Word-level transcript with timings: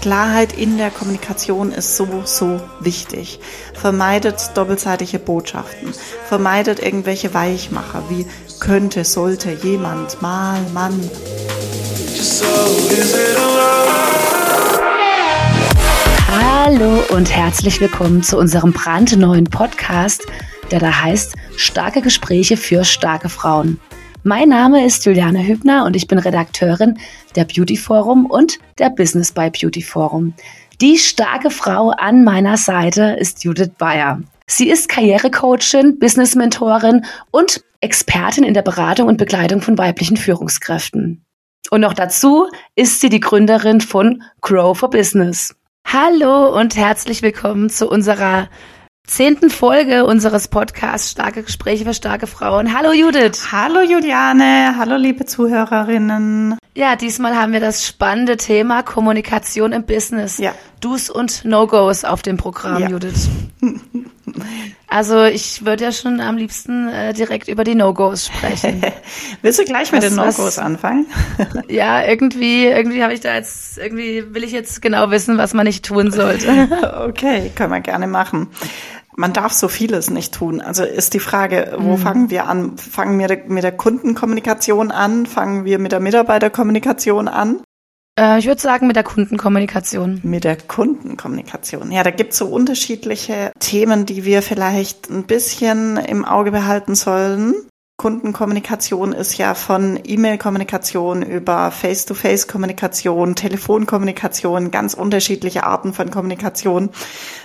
Klarheit 0.00 0.52
in 0.52 0.78
der 0.78 0.90
Kommunikation 0.90 1.72
ist 1.72 1.96
so, 1.96 2.22
so 2.24 2.60
wichtig. 2.80 3.40
Vermeidet 3.74 4.50
doppelseitige 4.54 5.18
Botschaften. 5.18 5.92
Vermeidet 6.26 6.80
irgendwelche 6.80 7.34
Weichmacher 7.34 8.04
wie 8.08 8.26
könnte, 8.60 9.04
sollte, 9.04 9.50
jemand, 9.62 10.22
mal, 10.22 10.60
Mann. 10.72 10.98
Hallo 16.30 17.02
und 17.10 17.34
herzlich 17.34 17.80
willkommen 17.80 18.22
zu 18.22 18.38
unserem 18.38 18.72
brandneuen 18.72 19.44
Podcast, 19.44 20.26
der 20.70 20.78
da 20.78 21.02
heißt 21.02 21.34
Starke 21.56 22.02
Gespräche 22.02 22.56
für 22.56 22.84
starke 22.84 23.28
Frauen. 23.28 23.80
Mein 24.24 24.48
Name 24.48 24.84
ist 24.84 25.06
Juliane 25.06 25.46
Hübner 25.46 25.84
und 25.84 25.94
ich 25.94 26.08
bin 26.08 26.18
Redakteurin 26.18 26.98
der 27.36 27.44
Beauty 27.44 27.76
Forum 27.76 28.26
und 28.26 28.58
der 28.78 28.90
Business 28.90 29.30
by 29.30 29.48
Beauty 29.48 29.80
Forum. 29.80 30.34
Die 30.80 30.98
starke 30.98 31.50
Frau 31.50 31.90
an 31.90 32.24
meiner 32.24 32.56
Seite 32.56 33.16
ist 33.20 33.44
Judith 33.44 33.70
Bayer. 33.78 34.20
Sie 34.48 34.70
ist 34.70 34.88
Karrierecoachin, 34.88 36.00
Business-Mentorin 36.00 37.04
und 37.30 37.62
Expertin 37.80 38.42
in 38.42 38.54
der 38.54 38.62
Beratung 38.62 39.06
und 39.06 39.18
Begleitung 39.18 39.60
von 39.60 39.78
weiblichen 39.78 40.16
Führungskräften. 40.16 41.24
Und 41.70 41.80
noch 41.80 41.94
dazu 41.94 42.48
ist 42.74 43.00
sie 43.00 43.10
die 43.10 43.20
Gründerin 43.20 43.80
von 43.80 44.24
Grow 44.40 44.76
for 44.76 44.90
Business. 44.90 45.54
Hallo 45.86 46.58
und 46.58 46.76
herzlich 46.76 47.22
willkommen 47.22 47.70
zu 47.70 47.88
unserer 47.88 48.48
zehnten 49.08 49.50
Folge 49.50 50.04
unseres 50.04 50.48
Podcasts 50.48 51.10
Starke 51.10 51.42
Gespräche 51.42 51.84
für 51.84 51.94
starke 51.94 52.26
Frauen. 52.26 52.76
Hallo 52.76 52.92
Judith. 52.92 53.50
Hallo 53.50 53.80
Juliane. 53.80 54.74
Hallo 54.78 54.96
liebe 54.96 55.24
Zuhörerinnen. 55.24 56.58
Ja, 56.76 56.94
diesmal 56.94 57.34
haben 57.34 57.52
wir 57.52 57.60
das 57.60 57.86
spannende 57.86 58.36
Thema 58.36 58.82
Kommunikation 58.82 59.72
im 59.72 59.84
Business. 59.84 60.38
Ja. 60.38 60.54
Do's 60.80 61.10
und 61.10 61.44
No-Gos 61.44 62.04
auf 62.04 62.22
dem 62.22 62.36
Programm, 62.36 62.82
ja. 62.82 62.88
Judith. 62.90 63.28
Also 64.90 65.24
ich 65.24 65.66
würde 65.66 65.84
ja 65.84 65.92
schon 65.92 66.20
am 66.20 66.38
liebsten 66.38 66.88
äh, 66.88 67.12
direkt 67.12 67.48
über 67.48 67.62
die 67.62 67.74
No-Gos 67.74 68.26
sprechen. 68.26 68.82
Willst 69.42 69.58
du 69.58 69.64
gleich 69.64 69.92
mit 69.92 70.02
was, 70.02 70.08
den 70.08 70.16
No-Gos 70.16 70.58
anfangen? 70.58 71.06
ja, 71.68 72.04
irgendwie, 72.06 72.66
irgendwie 72.66 73.02
habe 73.02 73.12
ich 73.12 73.20
da 73.20 73.34
jetzt, 73.34 73.76
irgendwie 73.76 74.34
will 74.34 74.44
ich 74.44 74.52
jetzt 74.52 74.80
genau 74.80 75.10
wissen, 75.10 75.36
was 75.36 75.52
man 75.52 75.66
nicht 75.66 75.84
tun 75.84 76.10
sollte. 76.10 76.68
okay, 77.06 77.50
können 77.54 77.72
wir 77.72 77.80
gerne 77.80 78.06
machen 78.06 78.48
man 79.18 79.32
darf 79.32 79.52
so 79.52 79.66
vieles 79.66 80.10
nicht 80.10 80.32
tun. 80.32 80.60
Also 80.60 80.84
ist 80.84 81.12
die 81.12 81.18
Frage, 81.18 81.74
wo 81.78 81.96
mhm. 81.96 81.98
fangen 81.98 82.30
wir 82.30 82.46
an? 82.46 82.78
Fangen 82.78 83.18
wir 83.18 83.42
mit 83.48 83.64
der 83.64 83.72
Kundenkommunikation 83.72 84.92
an? 84.92 85.26
Fangen 85.26 85.64
wir 85.64 85.80
mit 85.80 85.90
der 85.90 85.98
Mitarbeiterkommunikation 85.98 87.26
an? 87.26 87.60
Äh, 88.18 88.38
ich 88.38 88.46
würde 88.46 88.60
sagen 88.60 88.86
mit 88.86 88.94
der 88.94 89.02
Kundenkommunikation. 89.02 90.20
Mit 90.22 90.44
der 90.44 90.56
Kundenkommunikation. 90.56 91.90
Ja, 91.90 92.04
da 92.04 92.12
gibt's 92.12 92.38
so 92.38 92.46
unterschiedliche 92.46 93.50
Themen, 93.58 94.06
die 94.06 94.24
wir 94.24 94.40
vielleicht 94.40 95.10
ein 95.10 95.24
bisschen 95.24 95.96
im 95.96 96.24
Auge 96.24 96.52
behalten 96.52 96.94
sollen. 96.94 97.54
Kundenkommunikation 98.00 99.12
ist 99.12 99.38
ja 99.38 99.54
von 99.54 99.98
E-Mail-Kommunikation 100.04 101.22
über 101.22 101.72
Face-to-Face-Kommunikation, 101.72 103.34
Telefonkommunikation, 103.34 104.70
ganz 104.70 104.94
unterschiedliche 104.94 105.64
Arten 105.64 105.92
von 105.92 106.08
Kommunikation. 106.08 106.90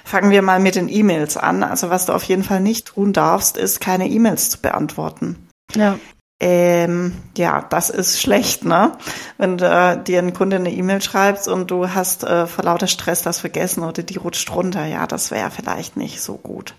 Fangen 0.06 0.30
wir 0.30 0.44
mal 0.44 0.60
mit 0.60 0.76
den 0.76 0.90
E-Mails 0.90 1.38
an. 1.38 1.64
Also 1.64 1.90
was 1.90 2.06
du 2.06 2.14
auf 2.14 2.22
jeden 2.26 2.44
Fall 2.44 2.60
nicht 2.60 2.86
tun 2.86 3.14
darfst, 3.14 3.58
ist 3.58 3.82
keine 3.82 4.08
E-Mails 4.08 4.52
zu 4.52 4.62
beantworten. 4.62 5.48
Ja. 5.74 5.98
Ähm, 6.40 7.14
ja, 7.36 7.66
das 7.68 7.90
ist 7.90 8.22
schlecht, 8.22 8.64
ne? 8.64 8.92
Wenn 9.40 9.58
du 9.58 9.66
äh, 9.66 10.04
dir 10.04 10.20
ein 10.20 10.34
Kunde 10.34 10.58
eine 10.58 10.72
E-Mail 10.72 11.02
schreibst 11.02 11.48
und 11.48 11.72
du 11.72 11.90
hast 11.96 12.26
äh, 12.26 12.46
vor 12.46 12.66
lauter 12.66 12.88
Stress 12.88 13.24
das 13.24 13.40
vergessen 13.40 13.82
oder 13.82 14.04
die 14.04 14.18
rutscht 14.18 14.54
runter, 14.54 14.86
ja, 14.86 15.08
das 15.08 15.32
wäre 15.32 15.50
vielleicht 15.50 15.98
nicht 15.98 16.22
so 16.22 16.36
gut. 16.36 16.76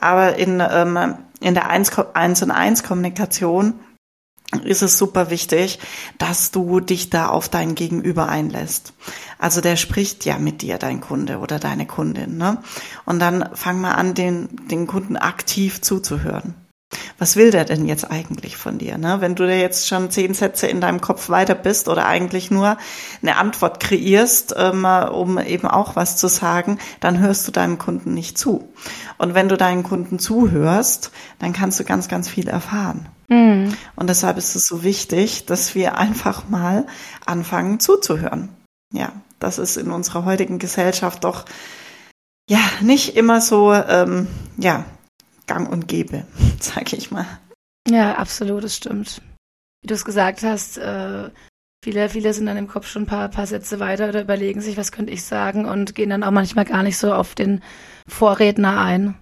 Aber 0.00 0.36
in, 0.36 0.60
ähm, 0.60 1.16
in 1.40 1.54
der 1.54 1.70
1, 1.70 1.92
1 1.98 2.42
und 2.42 2.50
1 2.50 2.82
Kommunikation 2.82 3.74
ist 4.64 4.82
es 4.82 4.98
super 4.98 5.30
wichtig, 5.30 5.78
dass 6.18 6.50
du 6.50 6.80
dich 6.80 7.08
da 7.10 7.28
auf 7.28 7.48
dein 7.48 7.74
Gegenüber 7.74 8.28
einlässt. 8.28 8.94
Also 9.38 9.60
der 9.60 9.76
spricht 9.76 10.24
ja 10.24 10.38
mit 10.38 10.62
dir, 10.62 10.78
dein 10.78 11.00
Kunde 11.00 11.38
oder 11.38 11.58
deine 11.58 11.86
Kundin. 11.86 12.36
Ne? 12.36 12.58
Und 13.04 13.20
dann 13.20 13.48
fang 13.54 13.80
mal 13.80 13.92
an, 13.92 14.14
den, 14.14 14.48
den 14.68 14.86
Kunden 14.86 15.16
aktiv 15.16 15.80
zuzuhören 15.80 16.54
was 17.18 17.36
will 17.36 17.50
der 17.50 17.64
denn 17.64 17.86
jetzt 17.86 18.10
eigentlich 18.10 18.56
von 18.56 18.78
dir? 18.78 18.98
Ne? 18.98 19.20
Wenn 19.20 19.34
du 19.34 19.46
da 19.46 19.52
jetzt 19.52 19.88
schon 19.88 20.10
zehn 20.10 20.34
Sätze 20.34 20.66
in 20.66 20.80
deinem 20.80 21.00
Kopf 21.00 21.28
weiter 21.28 21.54
bist 21.54 21.88
oder 21.88 22.06
eigentlich 22.06 22.50
nur 22.50 22.78
eine 23.22 23.36
Antwort 23.36 23.80
kreierst, 23.80 24.54
ähm, 24.56 24.84
um 24.84 25.38
eben 25.38 25.68
auch 25.68 25.96
was 25.96 26.16
zu 26.16 26.28
sagen, 26.28 26.78
dann 27.00 27.18
hörst 27.20 27.46
du 27.46 27.52
deinem 27.52 27.78
Kunden 27.78 28.14
nicht 28.14 28.38
zu. 28.38 28.72
Und 29.18 29.34
wenn 29.34 29.48
du 29.48 29.56
deinen 29.56 29.82
Kunden 29.82 30.18
zuhörst, 30.18 31.12
dann 31.38 31.52
kannst 31.52 31.78
du 31.78 31.84
ganz, 31.84 32.08
ganz 32.08 32.28
viel 32.28 32.48
erfahren. 32.48 33.08
Mhm. 33.28 33.74
Und 33.94 34.10
deshalb 34.10 34.36
ist 34.36 34.56
es 34.56 34.66
so 34.66 34.82
wichtig, 34.82 35.46
dass 35.46 35.74
wir 35.74 35.96
einfach 35.96 36.48
mal 36.48 36.86
anfangen 37.24 37.78
zuzuhören. 37.78 38.48
Ja, 38.92 39.12
das 39.38 39.58
ist 39.58 39.76
in 39.76 39.90
unserer 39.90 40.24
heutigen 40.24 40.58
Gesellschaft 40.58 41.22
doch 41.22 41.44
ja 42.48 42.58
nicht 42.80 43.16
immer 43.16 43.40
so 43.40 43.72
ähm, 43.72 44.26
ja 44.56 44.84
gang 45.50 45.68
und 45.68 45.88
gäbe, 45.88 46.24
sag 46.60 46.92
ich 46.92 47.10
mal. 47.10 47.26
Ja, 47.88 48.14
absolut, 48.14 48.62
das 48.62 48.76
stimmt. 48.76 49.20
Wie 49.82 49.88
du 49.88 49.94
es 49.94 50.04
gesagt 50.04 50.44
hast, 50.44 50.78
äh, 50.78 51.30
viele, 51.82 52.08
viele 52.08 52.32
sind 52.32 52.46
dann 52.46 52.56
im 52.56 52.68
Kopf 52.68 52.86
schon 52.86 53.02
ein 53.02 53.06
paar, 53.06 53.28
paar 53.28 53.48
Sätze 53.48 53.80
weiter 53.80 54.08
oder 54.08 54.22
überlegen 54.22 54.60
sich, 54.60 54.76
was 54.76 54.92
könnte 54.92 55.12
ich 55.12 55.24
sagen 55.24 55.64
und 55.64 55.96
gehen 55.96 56.10
dann 56.10 56.22
auch 56.22 56.30
manchmal 56.30 56.66
gar 56.66 56.84
nicht 56.84 56.98
so 56.98 57.12
auf 57.12 57.34
den 57.34 57.62
Vorredner 58.06 58.80
ein. 58.80 59.16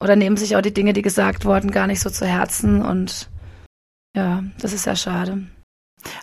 Oder 0.00 0.14
nehmen 0.14 0.36
sich 0.36 0.54
auch 0.54 0.60
die 0.60 0.74
Dinge, 0.74 0.92
die 0.92 1.02
gesagt 1.02 1.44
wurden, 1.44 1.72
gar 1.72 1.88
nicht 1.88 2.00
so 2.00 2.10
zu 2.10 2.24
Herzen 2.24 2.80
und 2.80 3.28
ja, 4.14 4.44
das 4.60 4.72
ist 4.72 4.86
ja 4.86 4.94
schade. 4.94 5.46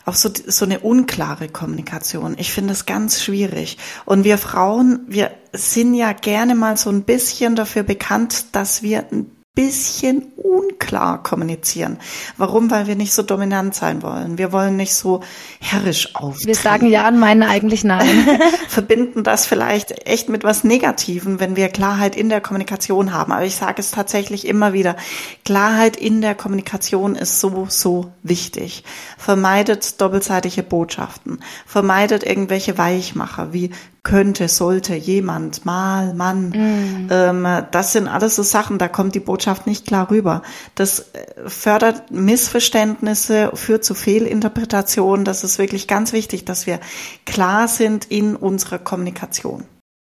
Auch 0.05 0.15
so, 0.15 0.29
so 0.33 0.65
eine 0.65 0.79
unklare 0.79 1.49
Kommunikation. 1.49 2.35
Ich 2.37 2.51
finde 2.51 2.73
es 2.73 2.85
ganz 2.85 3.21
schwierig. 3.21 3.77
Und 4.05 4.23
wir 4.23 4.37
Frauen, 4.37 5.01
wir 5.07 5.31
sind 5.53 5.93
ja 5.93 6.13
gerne 6.13 6.55
mal 6.55 6.77
so 6.77 6.89
ein 6.89 7.03
bisschen 7.03 7.55
dafür 7.55 7.83
bekannt, 7.83 8.55
dass 8.55 8.83
wir 8.83 9.05
ein 9.11 9.38
bisschen 9.59 10.31
unklar 10.37 11.21
kommunizieren. 11.21 11.97
Warum? 12.37 12.71
Weil 12.71 12.87
wir 12.87 12.95
nicht 12.95 13.11
so 13.11 13.23
dominant 13.23 13.75
sein 13.75 14.01
wollen. 14.01 14.37
Wir 14.37 14.53
wollen 14.53 14.77
nicht 14.77 14.93
so 14.93 15.19
herrisch 15.59 16.15
auftreten. 16.15 16.47
Wir 16.47 16.55
sagen 16.55 16.87
ja 16.87 17.09
und 17.09 17.19
meinen 17.19 17.43
eigentlich 17.43 17.83
nein. 17.83 18.25
Verbinden 18.69 19.25
das 19.25 19.45
vielleicht 19.45 20.07
echt 20.07 20.29
mit 20.29 20.45
was 20.45 20.63
Negativem, 20.63 21.41
wenn 21.41 21.57
wir 21.57 21.67
Klarheit 21.67 22.15
in 22.15 22.29
der 22.29 22.39
Kommunikation 22.39 23.11
haben. 23.11 23.33
Aber 23.33 23.43
ich 23.43 23.57
sage 23.57 23.81
es 23.81 23.91
tatsächlich 23.91 24.47
immer 24.47 24.71
wieder. 24.71 24.95
Klarheit 25.43 25.97
in 25.97 26.21
der 26.21 26.35
Kommunikation 26.35 27.15
ist 27.15 27.41
so, 27.41 27.67
so 27.67 28.13
wichtig. 28.23 28.85
Vermeidet 29.17 29.99
doppelseitige 29.99 30.63
Botschaften. 30.63 31.43
Vermeidet 31.65 32.23
irgendwelche 32.23 32.77
Weichmacher 32.77 33.51
wie 33.51 33.71
könnte, 34.03 34.47
sollte, 34.47 34.95
jemand, 34.95 35.65
mal, 35.65 36.13
Mann. 36.13 36.49
Mm. 36.49 37.07
Ähm, 37.09 37.47
das 37.71 37.93
sind 37.93 38.07
alles 38.07 38.35
so 38.35 38.43
Sachen, 38.43 38.77
da 38.77 38.87
kommt 38.87 39.15
die 39.15 39.19
Botschaft 39.19 39.67
nicht 39.67 39.85
klar 39.85 40.09
rüber. 40.09 40.41
Das 40.75 41.11
äh, 41.13 41.49
fördert 41.49 42.11
Missverständnisse, 42.11 43.51
führt 43.53 43.83
zu 43.83 43.93
Fehlinterpretationen. 43.93 45.25
Das 45.25 45.43
ist 45.43 45.59
wirklich 45.59 45.87
ganz 45.87 46.13
wichtig, 46.13 46.45
dass 46.45 46.65
wir 46.65 46.79
klar 47.25 47.67
sind 47.67 48.05
in 48.05 48.35
unserer 48.35 48.79
Kommunikation. 48.79 49.65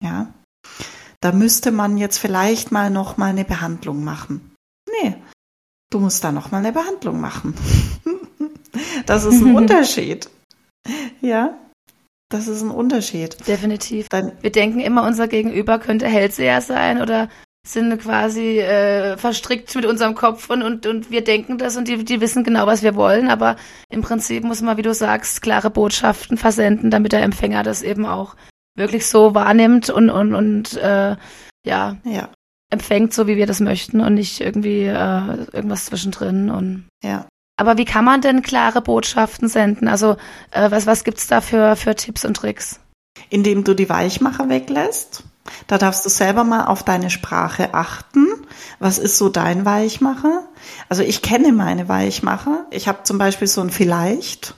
Ja. 0.04 0.34
Da 1.22 1.32
müsste 1.32 1.72
man 1.72 1.98
jetzt 1.98 2.18
vielleicht 2.18 2.72
mal 2.72 2.90
noch 2.90 3.18
mal 3.18 3.30
eine 3.30 3.46
Behandlung 3.46 4.04
machen. 4.04 4.56
Nee, 5.02 5.16
du 5.90 6.00
musst 6.00 6.24
da 6.24 6.32
noch 6.32 6.52
mal 6.52 6.58
eine 6.58 6.74
Behandlung 6.74 7.22
machen. 7.22 7.54
das 9.06 9.24
ist 9.24 9.42
ein 9.42 9.56
Unterschied. 9.56 10.30
Ja. 11.22 11.58
Das 12.34 12.48
ist 12.48 12.64
ein 12.64 12.72
Unterschied. 12.72 13.48
Definitiv. 13.48 14.10
Dann, 14.10 14.32
wir 14.42 14.52
denken 14.52 14.80
immer, 14.80 15.06
unser 15.06 15.28
Gegenüber 15.28 15.78
könnte 15.78 16.08
Hellseher 16.08 16.62
sein 16.62 17.00
oder 17.00 17.30
sind 17.66 18.02
quasi 18.02 18.60
äh, 18.60 19.18
verstrickt 19.18 19.74
mit 19.76 19.86
unserem 19.86 20.16
Kopf 20.16 20.50
und, 20.50 20.64
und, 20.64 20.88
und 20.88 21.12
wir 21.12 21.24
denken 21.24 21.60
das 21.60 21.78
und 21.78 21.88
die, 21.88 22.04
die 22.04 22.22
wissen 22.22 22.44
genau, 22.44 22.66
was 22.66 22.82
wir 22.82 22.96
wollen, 22.96 23.30
aber 23.30 23.56
im 23.90 24.02
Prinzip 24.02 24.44
muss 24.44 24.62
man, 24.62 24.78
wie 24.78 24.82
du 24.82 24.96
sagst, 24.96 25.44
klare 25.44 25.70
Botschaften 25.70 26.38
versenden, 26.38 26.90
damit 26.90 27.12
der 27.12 27.22
Empfänger 27.22 27.62
das 27.62 27.84
eben 27.84 28.08
auch 28.08 28.36
wirklich 28.76 29.06
so 29.06 29.36
wahrnimmt 29.36 29.92
und, 29.92 30.10
und, 30.10 30.34
und 30.34 30.76
äh, 30.78 31.16
ja, 31.66 31.98
ja, 32.04 32.30
empfängt, 32.72 33.14
so 33.14 33.28
wie 33.28 33.38
wir 33.38 33.46
das 33.46 33.60
möchten 33.60 34.02
und 34.02 34.16
nicht 34.16 34.42
irgendwie 34.42 34.86
äh, 34.86 35.46
irgendwas 35.54 35.86
zwischendrin 35.86 36.50
und 36.50 36.88
ja. 37.04 37.28
Aber 37.58 37.78
wie 37.78 37.86
kann 37.86 38.06
man 38.06 38.22
denn 38.22 38.42
klare 38.42 38.82
Botschaften 38.82 39.48
senden? 39.48 39.88
Also 39.88 40.18
äh, 40.52 40.72
was, 40.72 40.88
was 40.88 41.04
gibt's 41.04 41.28
da 41.28 41.42
für, 41.42 41.76
für 41.76 41.96
Tipps 41.96 42.26
und 42.26 42.36
Tricks? 42.36 42.80
Indem 43.30 43.64
du 43.64 43.74
die 43.74 43.90
Weichmacher 43.90 44.50
weglässt. 44.50 45.24
Da 45.68 45.78
darfst 45.78 46.06
du 46.06 46.10
selber 46.10 46.44
mal 46.44 46.66
auf 46.66 46.84
deine 46.84 47.10
Sprache 47.10 47.74
achten. 47.74 48.28
Was 48.80 48.98
ist 48.98 49.18
so 49.18 49.30
dein 49.30 49.66
Weichmacher? 49.66 50.48
Also 50.90 51.04
ich 51.04 51.22
kenne 51.22 51.52
meine 51.52 51.90
Weichmacher. 51.90 52.66
Ich 52.72 52.88
habe 52.88 53.04
zum 53.04 53.18
Beispiel 53.18 53.48
so 53.48 53.62
ein 53.62 53.70
Vielleicht. 53.70 54.56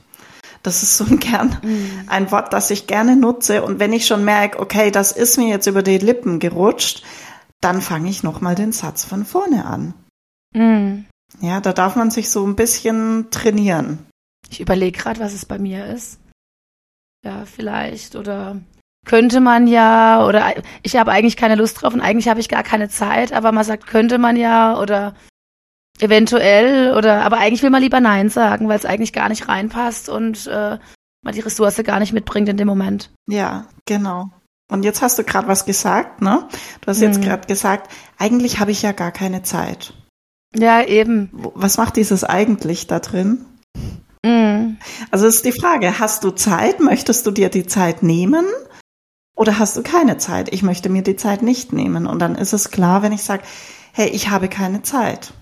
Das 0.63 0.81
ist 0.83 0.97
so 0.97 1.05
ein 1.05 1.19
gern 1.19 1.57
mhm. 1.61 2.05
ein 2.07 2.31
Wort, 2.31 2.53
das 2.53 2.71
ich 2.71 2.87
gerne 2.87 3.15
nutze. 3.15 3.63
Und 3.63 3.79
wenn 3.79 3.93
ich 3.93 4.07
schon 4.07 4.23
merke, 4.23 4.59
okay, 4.59 4.89
das 4.89 5.11
ist 5.11 5.37
mir 5.37 5.47
jetzt 5.47 5.67
über 5.67 5.83
die 5.83 5.97
Lippen 5.97 6.39
gerutscht, 6.39 7.03
dann 7.61 7.81
fange 7.81 8.09
ich 8.09 8.23
nochmal 8.23 8.55
den 8.55 8.71
Satz 8.71 9.05
von 9.05 9.25
vorne 9.25 9.65
an. 9.65 9.93
Mhm. 10.53 11.05
Ja, 11.41 11.61
da 11.61 11.73
darf 11.73 11.95
man 11.95 12.11
sich 12.11 12.29
so 12.29 12.45
ein 12.45 12.55
bisschen 12.55 13.29
trainieren. 13.31 14.05
Ich 14.49 14.61
überlege 14.61 14.97
gerade, 14.97 15.19
was 15.19 15.33
es 15.33 15.45
bei 15.45 15.57
mir 15.57 15.85
ist. 15.87 16.19
Ja, 17.23 17.45
vielleicht 17.45 18.15
oder 18.15 18.61
könnte 19.05 19.39
man 19.39 19.67
ja 19.67 20.25
oder 20.25 20.53
ich 20.83 20.95
habe 20.95 21.11
eigentlich 21.11 21.37
keine 21.37 21.55
Lust 21.55 21.81
drauf 21.81 21.93
und 21.93 22.01
eigentlich 22.01 22.27
habe 22.27 22.39
ich 22.39 22.49
gar 22.49 22.63
keine 22.63 22.89
Zeit, 22.89 23.33
aber 23.33 23.51
man 23.51 23.63
sagt, 23.63 23.87
könnte 23.87 24.17
man 24.17 24.35
ja 24.35 24.79
oder 24.79 25.15
eventuell 25.99 26.93
oder 26.95 27.23
aber 27.23 27.37
eigentlich 27.37 27.63
will 27.63 27.69
man 27.69 27.81
lieber 27.81 27.99
Nein 27.99 28.29
sagen, 28.29 28.67
weil 28.67 28.77
es 28.77 28.85
eigentlich 28.85 29.13
gar 29.13 29.29
nicht 29.29 29.47
reinpasst 29.47 30.09
und 30.09 30.47
äh, 30.47 30.77
man 31.23 31.33
die 31.33 31.41
Ressource 31.41 31.81
gar 31.83 31.99
nicht 31.99 32.13
mitbringt 32.13 32.49
in 32.49 32.57
dem 32.57 32.67
Moment. 32.67 33.11
Ja, 33.27 33.67
genau. 33.85 34.29
Und 34.71 34.83
jetzt 34.83 35.01
hast 35.01 35.17
du 35.19 35.23
gerade 35.23 35.47
was 35.47 35.65
gesagt, 35.65 36.21
ne? 36.21 36.47
Du 36.81 36.87
hast 36.87 37.01
jetzt 37.01 37.17
hm. 37.17 37.23
gerade 37.23 37.47
gesagt, 37.47 37.91
eigentlich 38.17 38.59
habe 38.59 38.71
ich 38.71 38.81
ja 38.81 38.91
gar 38.91 39.11
keine 39.11 39.43
Zeit. 39.43 39.93
Ja, 40.57 40.83
eben. 40.83 41.29
Was 41.33 41.77
macht 41.77 41.95
dieses 41.97 42.23
eigentlich 42.23 42.87
da 42.87 42.99
drin? 42.99 43.45
Mhm. 44.23 44.77
Also 45.11 45.27
ist 45.27 45.45
die 45.45 45.51
Frage, 45.51 45.99
hast 45.99 46.23
du 46.23 46.31
Zeit? 46.31 46.79
Möchtest 46.79 47.25
du 47.25 47.31
dir 47.31 47.49
die 47.49 47.65
Zeit 47.65 48.03
nehmen? 48.03 48.45
Oder 49.35 49.59
hast 49.59 49.75
du 49.75 49.83
keine 49.83 50.17
Zeit? 50.17 50.53
Ich 50.53 50.63
möchte 50.63 50.89
mir 50.89 51.03
die 51.03 51.17
Zeit 51.17 51.41
nicht 51.41 51.73
nehmen. 51.73 52.07
Und 52.07 52.19
dann 52.19 52.35
ist 52.35 52.53
es 52.53 52.71
klar, 52.71 53.01
wenn 53.01 53.11
ich 53.11 53.23
sage, 53.23 53.43
hey, 53.91 54.07
ich 54.09 54.29
habe 54.29 54.47
keine 54.47 54.81
Zeit. 54.81 55.33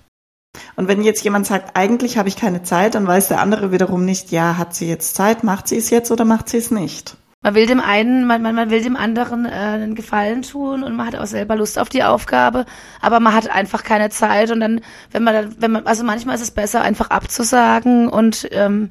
Und 0.76 0.88
wenn 0.88 1.02
jetzt 1.02 1.24
jemand 1.24 1.46
sagt, 1.46 1.76
eigentlich 1.76 2.18
habe 2.18 2.28
ich 2.28 2.36
keine 2.36 2.62
Zeit, 2.62 2.94
dann 2.94 3.06
weiß 3.06 3.28
der 3.28 3.40
andere 3.40 3.72
wiederum 3.72 4.04
nicht, 4.04 4.30
ja, 4.30 4.56
hat 4.56 4.74
sie 4.74 4.88
jetzt 4.88 5.14
Zeit, 5.14 5.44
macht 5.44 5.68
sie 5.68 5.76
es 5.76 5.90
jetzt 5.90 6.10
oder 6.10 6.24
macht 6.24 6.48
sie 6.48 6.58
es 6.58 6.70
nicht? 6.70 7.16
Man 7.44 7.54
will 7.54 7.66
dem 7.66 7.80
einen, 7.80 8.26
man, 8.26 8.40
man, 8.40 8.54
man 8.54 8.70
will 8.70 8.82
dem 8.82 8.96
anderen 8.96 9.44
äh, 9.44 9.50
einen 9.50 9.94
Gefallen 9.94 10.40
tun 10.40 10.82
und 10.82 10.96
man 10.96 11.06
hat 11.06 11.16
auch 11.16 11.26
selber 11.26 11.56
Lust 11.56 11.78
auf 11.78 11.90
die 11.90 12.02
Aufgabe, 12.02 12.64
aber 13.02 13.20
man 13.20 13.34
hat 13.34 13.50
einfach 13.50 13.84
keine 13.84 14.08
Zeit 14.08 14.50
und 14.50 14.60
dann, 14.60 14.80
wenn 15.10 15.24
man, 15.24 15.54
wenn 15.60 15.72
man, 15.72 15.86
also 15.86 16.04
manchmal 16.04 16.36
ist 16.36 16.40
es 16.40 16.52
besser, 16.52 16.80
einfach 16.80 17.10
abzusagen 17.10 18.08
und 18.08 18.48
ähm, 18.50 18.88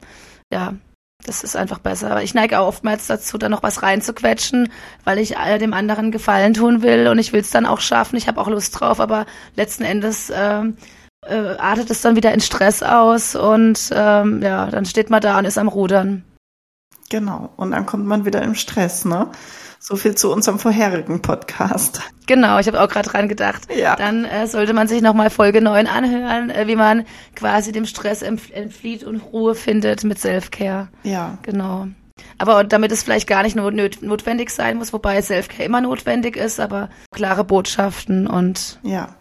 ja, 0.51 0.75
das 1.25 1.43
ist 1.43 1.55
einfach 1.55 1.79
besser. 1.79 2.11
Aber 2.11 2.21
ich 2.21 2.35
neige 2.35 2.59
auch 2.59 2.67
oftmals 2.67 3.07
dazu, 3.07 3.39
da 3.39 3.49
noch 3.49 3.63
was 3.63 3.81
reinzuquetschen, 3.81 4.71
weil 5.03 5.17
ich 5.17 5.35
äh, 5.35 5.57
dem 5.57 5.73
anderen 5.73 6.11
Gefallen 6.11 6.53
tun 6.53 6.83
will 6.83 7.07
und 7.07 7.17
ich 7.17 7.33
will 7.33 7.41
es 7.41 7.49
dann 7.49 7.65
auch 7.65 7.81
schaffen. 7.81 8.17
Ich 8.17 8.27
habe 8.27 8.39
auch 8.39 8.49
Lust 8.49 8.79
drauf, 8.79 8.99
aber 8.99 9.25
letzten 9.55 9.83
Endes 9.83 10.29
äh, 10.29 10.61
äh, 11.25 11.55
artet 11.57 11.89
es 11.89 12.01
dann 12.01 12.15
wieder 12.15 12.31
in 12.31 12.39
Stress 12.39 12.83
aus 12.83 13.35
und 13.35 13.89
ähm, 13.95 14.43
ja, 14.43 14.67
dann 14.67 14.85
steht 14.85 15.09
man 15.09 15.21
da 15.21 15.39
und 15.39 15.45
ist 15.45 15.57
am 15.57 15.69
Rudern. 15.69 16.23
Genau. 17.13 17.53
Und 17.57 17.69
dann 17.69 17.85
kommt 17.85 18.07
man 18.07 18.25
wieder 18.25 18.41
im 18.41 18.55
Stress, 18.55 19.05
ne? 19.05 19.29
So 19.77 19.95
viel 19.95 20.15
zu 20.15 20.31
unserem 20.31 20.57
vorherigen 20.57 21.21
Podcast. 21.21 22.01
Genau, 22.25 22.57
ich 22.57 22.65
habe 22.65 22.81
auch 22.81 22.89
gerade 22.89 23.07
dran 23.07 23.29
gedacht. 23.29 23.67
Ja. 23.71 23.95
Dann 23.95 24.25
äh, 24.25 24.47
sollte 24.47 24.73
man 24.73 24.87
sich 24.87 25.03
nochmal 25.03 25.29
Folge 25.29 25.61
9 25.61 25.85
anhören, 25.85 26.49
äh, 26.49 26.65
wie 26.65 26.75
man 26.75 27.05
quasi 27.35 27.71
dem 27.71 27.85
Stress 27.85 28.23
entflieht 28.23 29.03
und 29.03 29.17
Ruhe 29.17 29.53
findet 29.53 30.03
mit 30.03 30.17
Selfcare. 30.17 30.87
Ja. 31.03 31.37
Genau. 31.43 31.85
Aber 32.39 32.63
damit 32.63 32.91
es 32.91 33.03
vielleicht 33.03 33.27
gar 33.27 33.43
nicht 33.43 33.55
not 33.55 33.75
notwendig 34.01 34.49
sein 34.49 34.77
muss, 34.77 34.91
wobei 34.91 35.21
Selfcare 35.21 35.65
immer 35.65 35.81
notwendig 35.81 36.35
ist, 36.35 36.59
aber 36.59 36.89
klare 37.13 37.43
Botschaften 37.43 38.25
und. 38.25 38.79
Ja. 38.81 39.13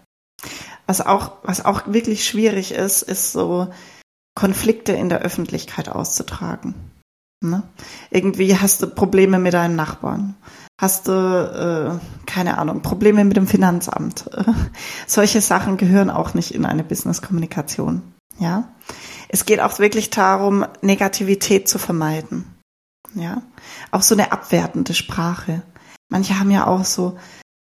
Was 0.87 1.03
auch, 1.03 1.33
was 1.43 1.63
auch 1.63 1.83
wirklich 1.89 2.25
schwierig 2.25 2.73
ist, 2.73 3.03
ist 3.03 3.33
so 3.33 3.69
Konflikte 4.35 4.93
in 4.93 5.11
der 5.11 5.21
Öffentlichkeit 5.21 5.91
auszutragen. 5.91 6.75
Ne? 7.51 7.63
Irgendwie 8.11 8.57
hast 8.57 8.83
du 8.83 8.87
Probleme 8.87 9.39
mit 9.39 9.55
deinen 9.55 9.77
Nachbarn. 9.77 10.35
Hast 10.81 11.07
du, 11.07 11.13
äh, 11.13 12.27
keine 12.27 12.59
Ahnung, 12.59 12.83
Probleme 12.83 13.25
mit 13.25 13.37
dem 13.37 13.47
Finanzamt. 13.47 14.29
solche 15.07 15.41
Sachen 15.41 15.77
gehören 15.77 16.11
auch 16.11 16.35
nicht 16.35 16.53
in 16.53 16.65
eine 16.65 16.83
Business-Kommunikation. 16.83 18.03
Ja. 18.39 18.73
Es 19.29 19.45
geht 19.45 19.61
auch 19.61 19.79
wirklich 19.79 20.11
darum, 20.11 20.67
Negativität 20.81 21.69
zu 21.69 21.79
vermeiden. 21.79 22.45
Ja. 23.15 23.43
Auch 23.91 24.03
so 24.03 24.15
eine 24.15 24.33
abwertende 24.33 24.95
Sprache. 24.95 25.63
Manche 26.09 26.39
haben 26.39 26.51
ja 26.51 26.67
auch 26.67 26.85
so, 26.85 27.19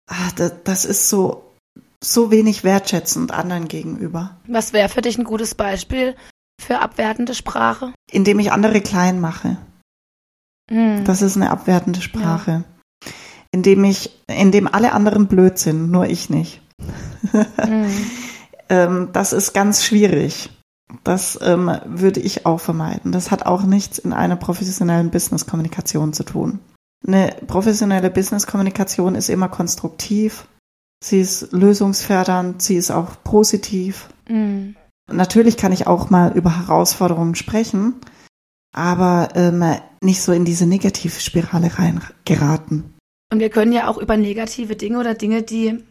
ah, 0.08 0.30
das, 0.36 0.54
das 0.64 0.86
ist 0.86 1.10
so, 1.10 1.54
so 2.04 2.32
wenig 2.32 2.64
wertschätzend 2.64 3.32
anderen 3.32 3.68
gegenüber. 3.68 4.38
Was 4.48 4.74
wäre 4.74 4.90
für 4.90 5.02
dich 5.02 5.18
ein 5.18 5.26
gutes 5.26 5.56
Beispiel 5.56 6.16
für 6.60 6.80
abwertende 6.80 7.36
Sprache? 7.36 7.94
Indem 8.10 8.40
ich 8.40 8.52
andere 8.52 8.82
klein 8.82 9.20
mache. 9.20 9.58
Mhm. 10.70 11.04
Das 11.06 11.22
ist 11.22 11.36
eine 11.36 11.52
abwertende 11.52 12.02
Sprache. 12.02 12.52
Ja. 12.52 13.12
Indem 13.52 13.84
ich, 13.84 14.12
indem 14.28 14.68
alle 14.68 14.94
anderen 14.94 15.28
blöd 15.28 15.58
sind, 15.58 15.90
nur 15.90 16.08
ich 16.08 16.30
nicht. 16.30 16.62
mhm. 17.34 17.88
ähm, 18.70 19.10
das 19.14 19.34
ist 19.34 19.54
ganz 19.54 19.84
schwierig. 19.84 20.50
Das 21.04 21.38
ähm, 21.42 21.72
würde 21.86 22.20
ich 22.20 22.46
auch 22.46 22.60
vermeiden. 22.60 23.12
Das 23.12 23.32
hat 23.32 23.46
auch 23.46 23.64
nichts 23.64 24.00
in 24.00 24.14
einer 24.14 24.36
professionellen 24.36 25.12
Business-Kommunikation 25.12 26.14
zu 26.14 26.24
tun. 26.24 26.60
Eine 27.08 27.36
professionelle 27.48 28.10
Business-Kommunikation 28.10 29.16
ist 29.16 29.30
immer 29.30 29.50
konstruktiv. 29.50 30.48
Sie 31.04 31.22
ist 31.22 31.52
lösungsfördernd. 31.54 32.62
Sie 32.62 32.76
ist 32.76 32.92
auch 32.92 33.24
positiv. 33.24 34.10
Mhm. 34.28 34.76
Natürlich 35.12 35.58
kann 35.58 35.72
ich 35.72 35.88
auch 35.88 36.10
mal 36.10 36.36
über 36.36 36.58
Herausforderungen 36.60 37.36
sprechen, 37.36 37.96
aber 38.76 39.30
ähm, 39.36 39.64
nicht 40.04 40.22
so 40.22 40.32
in 40.32 40.46
diese 40.46 40.66
Negativspirale 40.66 41.72
reingeraten. 41.78 42.96
Und 43.32 43.40
wir 43.40 43.50
können 43.50 43.72
ja 43.72 43.88
auch 43.88 43.98
über 43.98 44.18
negative 44.18 44.76
Dinge 44.76 45.00
oder 45.00 45.14
Dinge, 45.14 45.44
die 45.44 45.84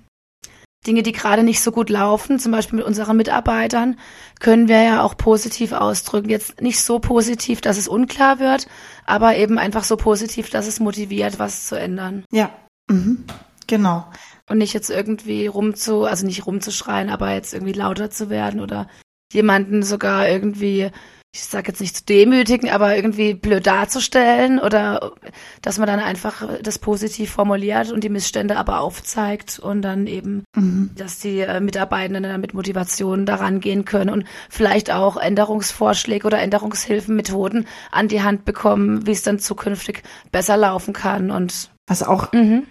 Dinge, 0.87 1.03
die 1.03 1.13
gerade 1.13 1.43
nicht 1.43 1.61
so 1.61 1.73
gut 1.73 1.91
laufen, 1.91 2.39
zum 2.39 2.53
Beispiel 2.53 2.79
mit 2.79 2.87
unseren 2.87 3.17
Mitarbeitern, 3.17 3.99
können 4.39 4.69
wir 4.69 4.83
ja 4.83 5.03
auch 5.03 5.17
positiv 5.17 5.73
ausdrücken. 5.73 6.31
Jetzt 6.31 6.61
nicht 6.61 6.81
so 6.81 7.01
positiv, 7.01 7.61
dass 7.61 7.79
es 7.79 7.89
unklar 7.89 8.39
wird, 8.39 8.69
aber 9.05 9.37
eben 9.37 9.59
einfach 9.59 9.85
so 9.85 9.97
positiv, 9.97 10.51
dass 10.51 10.67
es 10.67 10.79
motiviert, 10.79 11.39
was 11.39 11.67
zu 11.67 11.75
ändern. 11.75 12.25
Ja, 12.31 12.51
mhm. 12.89 13.25
genau. 13.67 14.07
Und 14.49 14.59
nicht 14.59 14.73
jetzt 14.73 14.89
irgendwie 14.89 15.47
rumzu, 15.47 16.05
also 16.05 16.25
nicht 16.25 16.47
rumzuschreien, 16.47 17.11
aber 17.11 17.33
jetzt 17.33 17.55
irgendwie 17.55 17.73
lauter 17.73 18.11
zu 18.11 18.31
werden 18.31 18.61
oder 18.61 18.89
jemanden 19.33 19.83
sogar 19.83 20.29
irgendwie 20.29 20.91
ich 21.35 21.45
sage 21.45 21.69
jetzt 21.69 21.81
nicht 21.81 21.95
zu 21.95 22.05
demütigen, 22.05 22.71
aber 22.71 22.97
irgendwie 22.97 23.35
blöd 23.35 23.67
darzustellen 23.67 24.59
oder 24.59 25.13
dass 25.61 25.79
man 25.79 25.87
dann 25.87 26.01
einfach 26.01 26.49
das 26.63 26.79
positiv 26.79 27.31
formuliert 27.31 27.93
und 27.93 28.03
die 28.03 28.09
Missstände 28.09 28.57
aber 28.57 28.81
aufzeigt 28.81 29.59
und 29.59 29.83
dann 29.83 30.07
eben, 30.07 30.45
mhm. 30.57 30.91
dass 30.97 31.19
die 31.19 31.41
äh, 31.41 31.61
Mitarbeitenden 31.61 32.23
dann 32.23 32.41
mit 32.41 32.55
Motivation 32.55 33.27
daran 33.27 33.61
gehen 33.61 33.85
können 33.85 34.11
und 34.11 34.25
vielleicht 34.49 34.91
auch 34.91 35.19
Änderungsvorschläge 35.19 36.27
oder 36.27 36.41
Änderungshilfen, 36.41 37.15
Methoden 37.15 37.67
an 37.93 38.09
die 38.09 38.23
Hand 38.23 38.47
bekommen, 38.47 39.07
wie 39.07 39.13
es 39.13 39.23
dann 39.23 39.39
zukünftig 39.39 40.03
besser 40.33 40.57
laufen 40.57 40.95
kann 40.95 41.31
und 41.31 41.71
was 41.87 42.03
auch 42.03 42.33
mhm. 42.33 42.67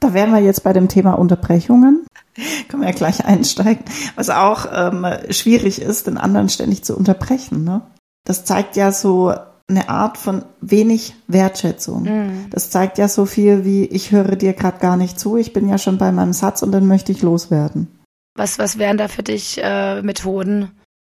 Da 0.00 0.12
wären 0.14 0.32
wir 0.32 0.40
jetzt 0.40 0.64
bei 0.64 0.72
dem 0.72 0.88
Thema 0.88 1.12
Unterbrechungen. 1.12 2.04
Können 2.68 2.82
wir 2.82 2.88
ja 2.88 2.94
gleich 2.94 3.24
einsteigen. 3.24 3.84
Was 4.16 4.30
auch 4.30 4.66
ähm, 4.72 5.06
schwierig 5.30 5.80
ist, 5.80 6.08
den 6.08 6.18
anderen 6.18 6.48
ständig 6.48 6.82
zu 6.82 6.96
unterbrechen. 6.96 7.62
Ne? 7.62 7.82
Das 8.24 8.44
zeigt 8.44 8.76
ja 8.76 8.92
so 8.92 9.34
eine 9.68 9.88
Art 9.88 10.18
von 10.18 10.44
wenig 10.60 11.14
Wertschätzung. 11.28 12.02
Mhm. 12.02 12.50
Das 12.50 12.70
zeigt 12.70 12.98
ja 12.98 13.08
so 13.08 13.26
viel 13.26 13.64
wie, 13.64 13.84
ich 13.86 14.12
höre 14.12 14.36
dir 14.36 14.52
gerade 14.52 14.78
gar 14.78 14.96
nicht 14.96 15.18
zu, 15.18 15.36
ich 15.36 15.52
bin 15.52 15.68
ja 15.68 15.78
schon 15.78 15.98
bei 15.98 16.12
meinem 16.12 16.32
Satz 16.32 16.62
und 16.62 16.72
dann 16.72 16.86
möchte 16.86 17.12
ich 17.12 17.22
loswerden. 17.22 17.88
Was, 18.34 18.58
was 18.58 18.78
wären 18.78 18.98
da 18.98 19.08
für 19.08 19.22
dich 19.22 19.60
äh, 19.62 20.02
Methoden? 20.02 20.70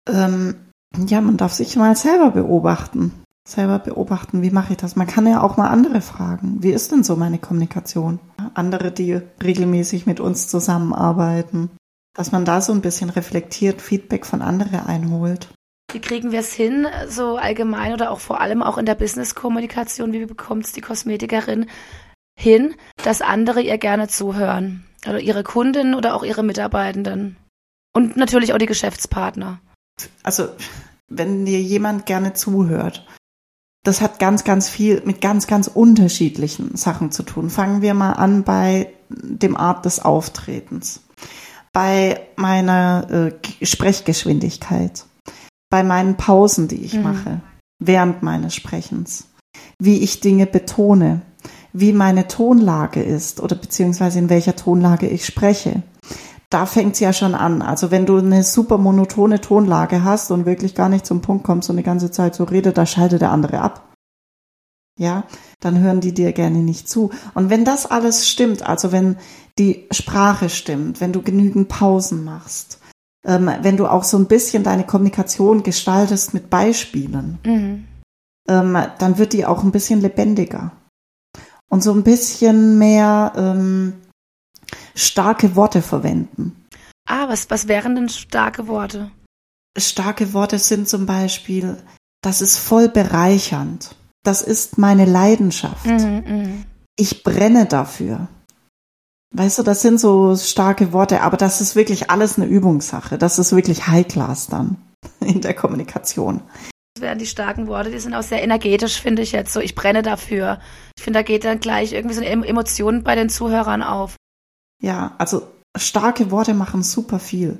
Ähm, 0.08 0.54
ja, 1.06 1.20
man 1.20 1.36
darf 1.36 1.52
sich 1.52 1.76
mal 1.76 1.96
selber 1.96 2.30
beobachten. 2.30 3.12
Selber 3.48 3.78
beobachten, 3.78 4.42
wie 4.42 4.50
mache 4.50 4.72
ich 4.72 4.78
das? 4.78 4.96
Man 4.96 5.06
kann 5.06 5.26
ja 5.26 5.40
auch 5.40 5.56
mal 5.56 5.68
andere 5.68 6.00
fragen. 6.00 6.62
Wie 6.62 6.72
ist 6.72 6.90
denn 6.90 7.04
so 7.04 7.16
meine 7.16 7.38
Kommunikation? 7.38 8.18
Andere, 8.54 8.90
die 8.90 9.20
regelmäßig 9.42 10.04
mit 10.06 10.18
uns 10.18 10.48
zusammenarbeiten. 10.48 11.70
Dass 12.14 12.32
man 12.32 12.44
da 12.44 12.60
so 12.60 12.72
ein 12.72 12.80
bisschen 12.80 13.10
reflektiert, 13.10 13.80
Feedback 13.80 14.26
von 14.26 14.42
anderen 14.42 14.80
einholt. 14.80 15.48
Wie 15.96 16.00
kriegen 16.02 16.30
wir 16.30 16.40
es 16.40 16.52
hin, 16.52 16.86
so 17.08 17.38
allgemein 17.38 17.94
oder 17.94 18.10
auch 18.10 18.20
vor 18.20 18.42
allem 18.42 18.62
auch 18.62 18.76
in 18.76 18.84
der 18.84 18.94
Business-Kommunikation? 18.96 20.12
Wie 20.12 20.26
bekommt 20.26 20.66
es 20.66 20.72
die 20.72 20.82
Kosmetikerin 20.82 21.70
hin, 22.38 22.74
dass 23.02 23.22
andere 23.22 23.62
ihr 23.62 23.78
gerne 23.78 24.06
zuhören? 24.06 24.84
Oder 25.08 25.20
ihre 25.20 25.42
Kunden 25.42 25.94
oder 25.94 26.14
auch 26.14 26.22
ihre 26.22 26.42
Mitarbeitenden? 26.42 27.38
Und 27.94 28.18
natürlich 28.18 28.52
auch 28.52 28.58
die 28.58 28.66
Geschäftspartner. 28.66 29.58
Also, 30.22 30.48
wenn 31.08 31.46
dir 31.46 31.62
jemand 31.62 32.04
gerne 32.04 32.34
zuhört, 32.34 33.06
das 33.82 34.02
hat 34.02 34.18
ganz, 34.18 34.44
ganz 34.44 34.68
viel 34.68 35.00
mit 35.06 35.22
ganz, 35.22 35.46
ganz 35.46 35.66
unterschiedlichen 35.66 36.76
Sachen 36.76 37.10
zu 37.10 37.22
tun. 37.22 37.48
Fangen 37.48 37.80
wir 37.80 37.94
mal 37.94 38.12
an 38.12 38.42
bei 38.42 38.92
dem 39.08 39.56
Art 39.56 39.86
des 39.86 39.98
Auftretens, 39.98 41.00
bei 41.72 42.20
meiner 42.36 43.30
äh, 43.32 43.64
Sprechgeschwindigkeit 43.64 45.06
bei 45.70 45.82
meinen 45.82 46.16
Pausen, 46.16 46.68
die 46.68 46.82
ich 46.84 46.94
mhm. 46.94 47.02
mache. 47.02 47.40
während 47.78 48.22
meines 48.22 48.54
Sprechens, 48.54 49.28
wie 49.78 49.98
ich 49.98 50.20
Dinge 50.20 50.46
betone, 50.46 51.20
wie 51.74 51.92
meine 51.92 52.26
Tonlage 52.26 53.02
ist 53.02 53.40
oder 53.40 53.54
beziehungsweise 53.54 54.18
in 54.18 54.30
welcher 54.30 54.56
Tonlage 54.56 55.06
ich 55.08 55.26
spreche. 55.26 55.82
Da 56.48 56.64
fängt 56.64 56.94
es 56.94 57.00
ja 57.00 57.12
schon 57.12 57.34
an. 57.34 57.60
Also 57.60 57.90
wenn 57.90 58.06
du 58.06 58.16
eine 58.16 58.44
super 58.44 58.78
monotone 58.78 59.40
Tonlage 59.40 60.04
hast 60.04 60.30
und 60.30 60.46
wirklich 60.46 60.74
gar 60.74 60.88
nicht 60.88 61.04
zum 61.04 61.20
Punkt 61.20 61.44
kommst 61.44 61.68
und 61.68 61.76
die 61.76 61.82
ganze 61.82 62.10
Zeit 62.10 62.34
so 62.34 62.44
redet, 62.44 62.78
da 62.78 62.86
schaltet 62.86 63.20
der 63.20 63.32
andere 63.32 63.60
ab. 63.60 63.92
Ja, 64.98 65.24
dann 65.60 65.80
hören 65.80 66.00
die 66.00 66.14
dir 66.14 66.32
gerne 66.32 66.58
nicht 66.58 66.88
zu. 66.88 67.10
Und 67.34 67.50
wenn 67.50 67.66
das 67.66 67.84
alles 67.84 68.26
stimmt, 68.26 68.66
also 68.66 68.92
wenn 68.92 69.16
die 69.58 69.86
Sprache 69.90 70.48
stimmt, 70.48 71.02
wenn 71.02 71.12
du 71.12 71.20
genügend 71.20 71.68
Pausen 71.68 72.24
machst, 72.24 72.78
ähm, 73.26 73.50
wenn 73.62 73.76
du 73.76 73.86
auch 73.86 74.04
so 74.04 74.16
ein 74.16 74.26
bisschen 74.26 74.62
deine 74.62 74.84
Kommunikation 74.84 75.62
gestaltest 75.62 76.32
mit 76.32 76.48
Beispielen, 76.48 77.38
mhm. 77.44 77.86
ähm, 78.48 78.78
dann 78.98 79.18
wird 79.18 79.32
die 79.32 79.44
auch 79.44 79.64
ein 79.64 79.72
bisschen 79.72 80.00
lebendiger 80.00 80.72
und 81.68 81.82
so 81.82 81.92
ein 81.92 82.04
bisschen 82.04 82.78
mehr 82.78 83.32
ähm, 83.36 83.94
starke 84.94 85.56
Worte 85.56 85.82
verwenden. 85.82 86.64
Ah, 87.08 87.28
was, 87.28 87.50
was 87.50 87.68
wären 87.68 87.94
denn 87.94 88.08
starke 88.08 88.66
Worte? 88.68 89.10
Starke 89.76 90.32
Worte 90.32 90.58
sind 90.58 90.88
zum 90.88 91.06
Beispiel, 91.06 91.76
das 92.22 92.40
ist 92.40 92.58
voll 92.58 92.88
bereichernd. 92.88 93.94
Das 94.24 94.42
ist 94.42 94.78
meine 94.78 95.04
Leidenschaft. 95.04 95.86
Mhm, 95.86 96.24
mh. 96.26 96.48
Ich 96.96 97.22
brenne 97.22 97.66
dafür. 97.66 98.28
Weißt 99.34 99.58
du, 99.58 99.62
das 99.62 99.82
sind 99.82 100.00
so 100.00 100.36
starke 100.36 100.92
Worte, 100.92 101.22
aber 101.22 101.36
das 101.36 101.60
ist 101.60 101.76
wirklich 101.76 102.10
alles 102.10 102.38
eine 102.38 102.46
Übungssache. 102.46 103.18
Das 103.18 103.38
ist 103.38 103.54
wirklich 103.54 103.86
High 103.86 104.06
Class 104.06 104.46
dann 104.46 104.76
in 105.20 105.40
der 105.40 105.54
Kommunikation. 105.54 106.40
Das 106.94 107.02
wären 107.02 107.18
die 107.18 107.26
starken 107.26 107.66
Worte, 107.66 107.90
die 107.90 107.98
sind 107.98 108.14
auch 108.14 108.22
sehr 108.22 108.42
energetisch, 108.42 109.00
finde 109.02 109.20
ich 109.20 109.32
jetzt 109.32 109.52
so. 109.52 109.60
Ich 109.60 109.74
brenne 109.74 110.02
dafür. 110.02 110.60
Ich 110.96 111.04
finde, 111.04 111.18
da 111.18 111.22
geht 111.22 111.44
dann 111.44 111.60
gleich 111.60 111.92
irgendwie 111.92 112.14
so 112.14 112.22
eine 112.24 112.46
Emotion 112.46 113.02
bei 113.02 113.14
den 113.14 113.28
Zuhörern 113.28 113.82
auf. 113.82 114.16
Ja, 114.82 115.14
also 115.18 115.46
starke 115.76 116.30
Worte 116.30 116.54
machen 116.54 116.82
super 116.82 117.18
viel. 117.18 117.58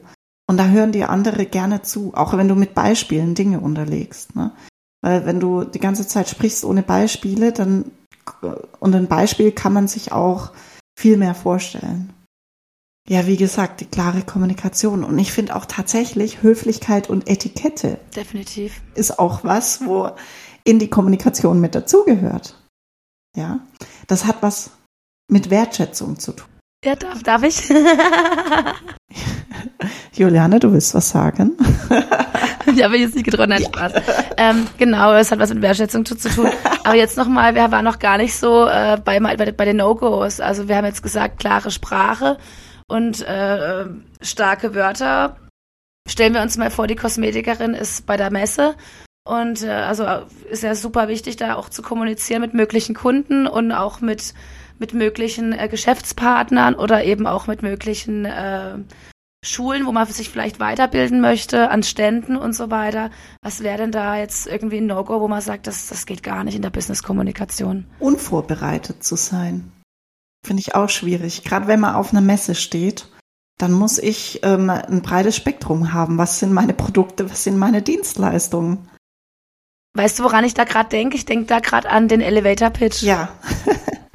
Und 0.48 0.56
da 0.58 0.68
hören 0.68 0.92
dir 0.92 1.10
andere 1.10 1.44
gerne 1.44 1.82
zu, 1.82 2.14
auch 2.14 2.36
wenn 2.36 2.48
du 2.48 2.54
mit 2.54 2.74
Beispielen 2.74 3.34
Dinge 3.34 3.60
unterlegst. 3.60 4.36
Ne? 4.36 4.52
Weil 5.02 5.26
wenn 5.26 5.40
du 5.40 5.64
die 5.64 5.80
ganze 5.80 6.06
Zeit 6.06 6.28
sprichst 6.28 6.64
ohne 6.64 6.82
Beispiele, 6.82 7.52
dann 7.52 7.90
und 8.80 8.94
ein 8.94 9.06
Beispiel 9.06 9.52
kann 9.52 9.72
man 9.72 9.86
sich 9.86 10.12
auch 10.12 10.50
viel 10.96 11.16
mehr 11.16 11.34
vorstellen. 11.34 12.12
Ja, 13.08 13.26
wie 13.26 13.36
gesagt, 13.36 13.80
die 13.80 13.86
klare 13.86 14.22
Kommunikation. 14.22 15.04
Und 15.04 15.18
ich 15.18 15.30
finde 15.30 15.54
auch 15.54 15.66
tatsächlich 15.66 16.42
Höflichkeit 16.42 17.08
und 17.08 17.28
Etikette. 17.28 17.98
Definitiv. 18.16 18.80
Ist 18.94 19.18
auch 19.18 19.44
was, 19.44 19.86
wo 19.86 20.10
in 20.64 20.80
die 20.80 20.90
Kommunikation 20.90 21.60
mit 21.60 21.76
dazugehört. 21.76 22.60
Ja. 23.36 23.60
Das 24.08 24.24
hat 24.24 24.42
was 24.42 24.70
mit 25.30 25.50
Wertschätzung 25.50 26.18
zu 26.18 26.32
tun. 26.32 26.48
Ja, 26.84 26.96
darf, 26.96 27.22
darf 27.22 27.42
ich? 27.44 27.68
Juliane, 30.12 30.58
du 30.58 30.72
willst 30.72 30.94
was 30.94 31.08
sagen? 31.10 31.52
ich 32.74 32.82
habe 32.82 32.96
jetzt 32.96 33.14
nicht 33.14 33.24
getroffen, 33.24 33.50
nein, 33.50 33.62
ja. 33.62 33.68
Spaß. 33.68 33.92
Ähm, 34.36 34.66
genau, 34.78 35.12
es 35.14 35.30
hat 35.30 35.38
was 35.38 35.52
mit 35.52 35.62
Wertschätzung 35.62 36.04
zu, 36.04 36.16
zu 36.16 36.28
tun. 36.28 36.50
Aber 36.84 36.96
jetzt 36.96 37.16
nochmal, 37.16 37.54
wir 37.54 37.70
waren 37.70 37.84
noch 37.84 37.98
gar 37.98 38.18
nicht 38.18 38.36
so 38.36 38.66
äh, 38.66 38.98
bei, 39.02 39.18
bei, 39.20 39.36
bei 39.36 39.64
den 39.64 39.76
No-Gos. 39.76 40.40
Also 40.40 40.68
wir 40.68 40.76
haben 40.76 40.84
jetzt 40.84 41.02
gesagt, 41.02 41.38
klare 41.38 41.70
Sprache 41.70 42.38
und 42.88 43.26
äh, 43.26 43.86
starke 44.20 44.74
Wörter. 44.74 45.36
Stellen 46.08 46.34
wir 46.34 46.42
uns 46.42 46.56
mal 46.56 46.70
vor, 46.70 46.86
die 46.86 46.96
Kosmetikerin 46.96 47.74
ist 47.74 48.06
bei 48.06 48.16
der 48.16 48.30
Messe 48.30 48.76
und 49.26 49.64
äh, 49.64 49.70
also 49.70 50.06
ist 50.48 50.62
ja 50.62 50.74
super 50.76 51.08
wichtig, 51.08 51.36
da 51.36 51.56
auch 51.56 51.68
zu 51.68 51.82
kommunizieren 51.82 52.40
mit 52.40 52.54
möglichen 52.54 52.94
Kunden 52.94 53.46
und 53.46 53.72
auch 53.72 54.00
mit 54.00 54.34
mit 54.78 54.94
möglichen 54.94 55.52
äh, 55.52 55.68
Geschäftspartnern 55.68 56.74
oder 56.74 57.04
eben 57.04 57.26
auch 57.26 57.46
mit 57.46 57.62
möglichen 57.62 58.24
äh, 58.24 58.74
Schulen, 59.46 59.86
wo 59.86 59.92
man 59.92 60.06
sich 60.06 60.28
vielleicht 60.28 60.60
weiterbilden 60.60 61.20
möchte, 61.20 61.70
an 61.70 61.82
Ständen 61.82 62.36
und 62.36 62.54
so 62.54 62.70
weiter. 62.70 63.10
Was 63.42 63.62
wäre 63.62 63.78
denn 63.78 63.92
da 63.92 64.16
jetzt 64.16 64.46
irgendwie 64.46 64.78
ein 64.78 64.86
No-Go, 64.86 65.20
wo 65.20 65.28
man 65.28 65.40
sagt, 65.40 65.66
das, 65.66 65.88
das 65.88 66.06
geht 66.06 66.22
gar 66.22 66.44
nicht 66.44 66.54
in 66.54 66.62
der 66.62 66.70
Business-Kommunikation? 66.70 67.86
Unvorbereitet 67.98 69.02
zu 69.04 69.16
sein. 69.16 69.72
Finde 70.44 70.60
ich 70.60 70.74
auch 70.74 70.88
schwierig. 70.88 71.44
Gerade 71.44 71.66
wenn 71.66 71.80
man 71.80 71.94
auf 71.94 72.12
einer 72.12 72.20
Messe 72.20 72.54
steht, 72.54 73.08
dann 73.58 73.72
muss 73.72 73.98
ich 73.98 74.40
ähm, 74.42 74.70
ein 74.70 75.02
breites 75.02 75.36
Spektrum 75.36 75.92
haben. 75.92 76.18
Was 76.18 76.38
sind 76.38 76.52
meine 76.52 76.74
Produkte, 76.74 77.30
was 77.30 77.44
sind 77.44 77.56
meine 77.56 77.82
Dienstleistungen? 77.82 78.88
Weißt 79.94 80.18
du, 80.18 80.24
woran 80.24 80.44
ich 80.44 80.54
da 80.54 80.64
gerade 80.64 80.90
denke? 80.90 81.16
Ich 81.16 81.24
denke 81.24 81.46
da 81.46 81.60
gerade 81.60 81.88
an 81.88 82.06
den 82.08 82.20
Elevator 82.20 82.70
Pitch. 82.70 83.02
Ja. 83.02 83.30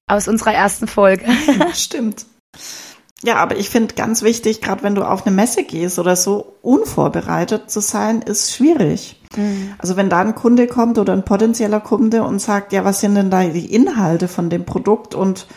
aus 0.07 0.27
unserer 0.27 0.53
ersten 0.53 0.87
Folge. 0.87 1.25
Stimmt. 1.73 2.25
Ja, 3.23 3.35
aber 3.35 3.57
ich 3.57 3.69
finde 3.69 3.93
ganz 3.93 4.23
wichtig, 4.23 4.61
gerade 4.61 4.83
wenn 4.83 4.95
du 4.95 5.07
auf 5.07 5.25
eine 5.25 5.35
Messe 5.35 5.63
gehst 5.63 5.99
oder 5.99 6.15
so, 6.15 6.55
unvorbereitet 6.61 7.69
zu 7.69 7.79
sein, 7.79 8.21
ist 8.21 8.53
schwierig. 8.53 9.21
Mhm. 9.35 9.75
Also 9.77 9.95
wenn 9.95 10.09
da 10.09 10.21
ein 10.21 10.35
Kunde 10.35 10.67
kommt 10.67 10.97
oder 10.97 11.13
ein 11.13 11.25
potenzieller 11.25 11.79
Kunde 11.79 12.23
und 12.23 12.39
sagt, 12.39 12.73
ja, 12.73 12.83
was 12.83 12.99
sind 12.99 13.15
denn 13.15 13.29
da 13.29 13.43
die 13.43 13.73
Inhalte 13.73 14.27
von 14.27 14.49
dem 14.49 14.65
Produkt 14.65 15.13
und 15.13 15.47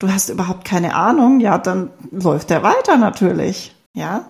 du 0.00 0.10
hast 0.12 0.30
überhaupt 0.30 0.64
keine 0.64 0.94
Ahnung, 0.94 1.38
ja, 1.40 1.58
dann 1.58 1.90
läuft 2.10 2.50
der 2.50 2.62
weiter 2.62 2.96
natürlich. 2.96 3.74
Ja. 3.94 4.26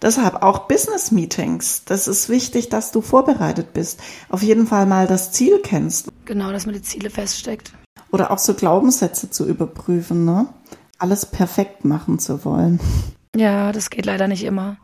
Deshalb 0.00 0.42
auch 0.42 0.68
Business 0.68 1.10
Meetings. 1.10 1.82
Das 1.84 2.06
ist 2.06 2.28
wichtig, 2.28 2.68
dass 2.68 2.92
du 2.92 3.00
vorbereitet 3.00 3.72
bist. 3.72 4.00
Auf 4.28 4.42
jeden 4.44 4.66
Fall 4.66 4.86
mal 4.86 5.08
das 5.08 5.32
Ziel 5.32 5.58
kennst. 5.62 6.08
Genau, 6.24 6.52
dass 6.52 6.66
man 6.66 6.74
die 6.74 6.82
Ziele 6.82 7.10
feststeckt. 7.10 7.72
Oder 8.12 8.30
auch 8.30 8.38
so 8.38 8.54
Glaubenssätze 8.54 9.28
zu 9.30 9.46
überprüfen, 9.46 10.24
ne? 10.24 10.46
Alles 10.98 11.26
perfekt 11.26 11.84
machen 11.84 12.18
zu 12.18 12.44
wollen. 12.44 12.80
Ja, 13.36 13.72
das 13.72 13.90
geht 13.90 14.06
leider 14.06 14.28
nicht 14.28 14.44
immer. 14.44 14.78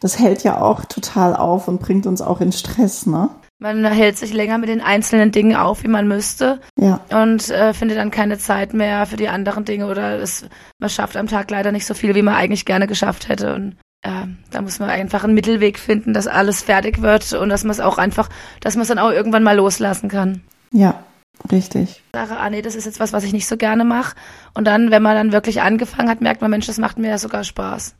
Das 0.00 0.18
hält 0.18 0.44
ja 0.44 0.60
auch 0.60 0.84
total 0.86 1.36
auf 1.36 1.68
und 1.68 1.80
bringt 1.80 2.06
uns 2.06 2.22
auch 2.22 2.40
in 2.40 2.52
Stress, 2.52 3.06
ne? 3.06 3.28
Man 3.58 3.84
hält 3.86 4.18
sich 4.18 4.34
länger 4.34 4.58
mit 4.58 4.68
den 4.68 4.82
einzelnen 4.82 5.32
Dingen 5.32 5.56
auf, 5.56 5.82
wie 5.82 5.88
man 5.88 6.06
müsste. 6.06 6.60
Ja. 6.78 7.00
Und 7.10 7.48
äh, 7.48 7.72
findet 7.72 7.96
dann 7.96 8.10
keine 8.10 8.36
Zeit 8.36 8.74
mehr 8.74 9.06
für 9.06 9.16
die 9.16 9.28
anderen 9.28 9.64
Dinge 9.64 9.86
oder 9.86 10.20
es, 10.20 10.44
man 10.78 10.90
schafft 10.90 11.16
am 11.16 11.26
Tag 11.26 11.50
leider 11.50 11.72
nicht 11.72 11.86
so 11.86 11.94
viel, 11.94 12.14
wie 12.14 12.22
man 12.22 12.34
eigentlich 12.34 12.66
gerne 12.66 12.86
geschafft 12.86 13.28
hätte. 13.28 13.54
Und 13.54 13.76
äh, 14.02 14.26
da 14.50 14.60
muss 14.60 14.78
man 14.78 14.90
einfach 14.90 15.24
einen 15.24 15.32
Mittelweg 15.32 15.78
finden, 15.78 16.12
dass 16.12 16.26
alles 16.26 16.62
fertig 16.62 17.00
wird 17.00 17.32
und 17.32 17.48
dass 17.48 17.64
man 17.64 17.70
es 17.70 17.80
auch 17.80 17.96
einfach, 17.96 18.28
dass 18.60 18.74
man 18.74 18.82
es 18.82 18.88
dann 18.88 18.98
auch 18.98 19.10
irgendwann 19.10 19.42
mal 19.42 19.56
loslassen 19.56 20.10
kann. 20.10 20.42
Ja, 20.70 21.02
Richtig. 21.50 22.02
Sage, 22.12 22.36
ah 22.36 22.50
nee, 22.50 22.62
das 22.62 22.74
ist 22.74 22.86
jetzt 22.86 23.00
was, 23.00 23.12
was 23.12 23.24
ich 23.24 23.32
nicht 23.32 23.46
so 23.46 23.56
gerne 23.56 23.84
mache. 23.84 24.16
Und 24.54 24.66
dann, 24.66 24.90
wenn 24.90 25.02
man 25.02 25.14
dann 25.14 25.32
wirklich 25.32 25.60
angefangen 25.60 26.08
hat, 26.08 26.20
merkt 26.20 26.40
man, 26.40 26.50
Mensch, 26.50 26.66
das 26.66 26.78
macht 26.78 26.98
mir 26.98 27.10
ja 27.10 27.18
sogar 27.18 27.44
Spaß. 27.44 27.94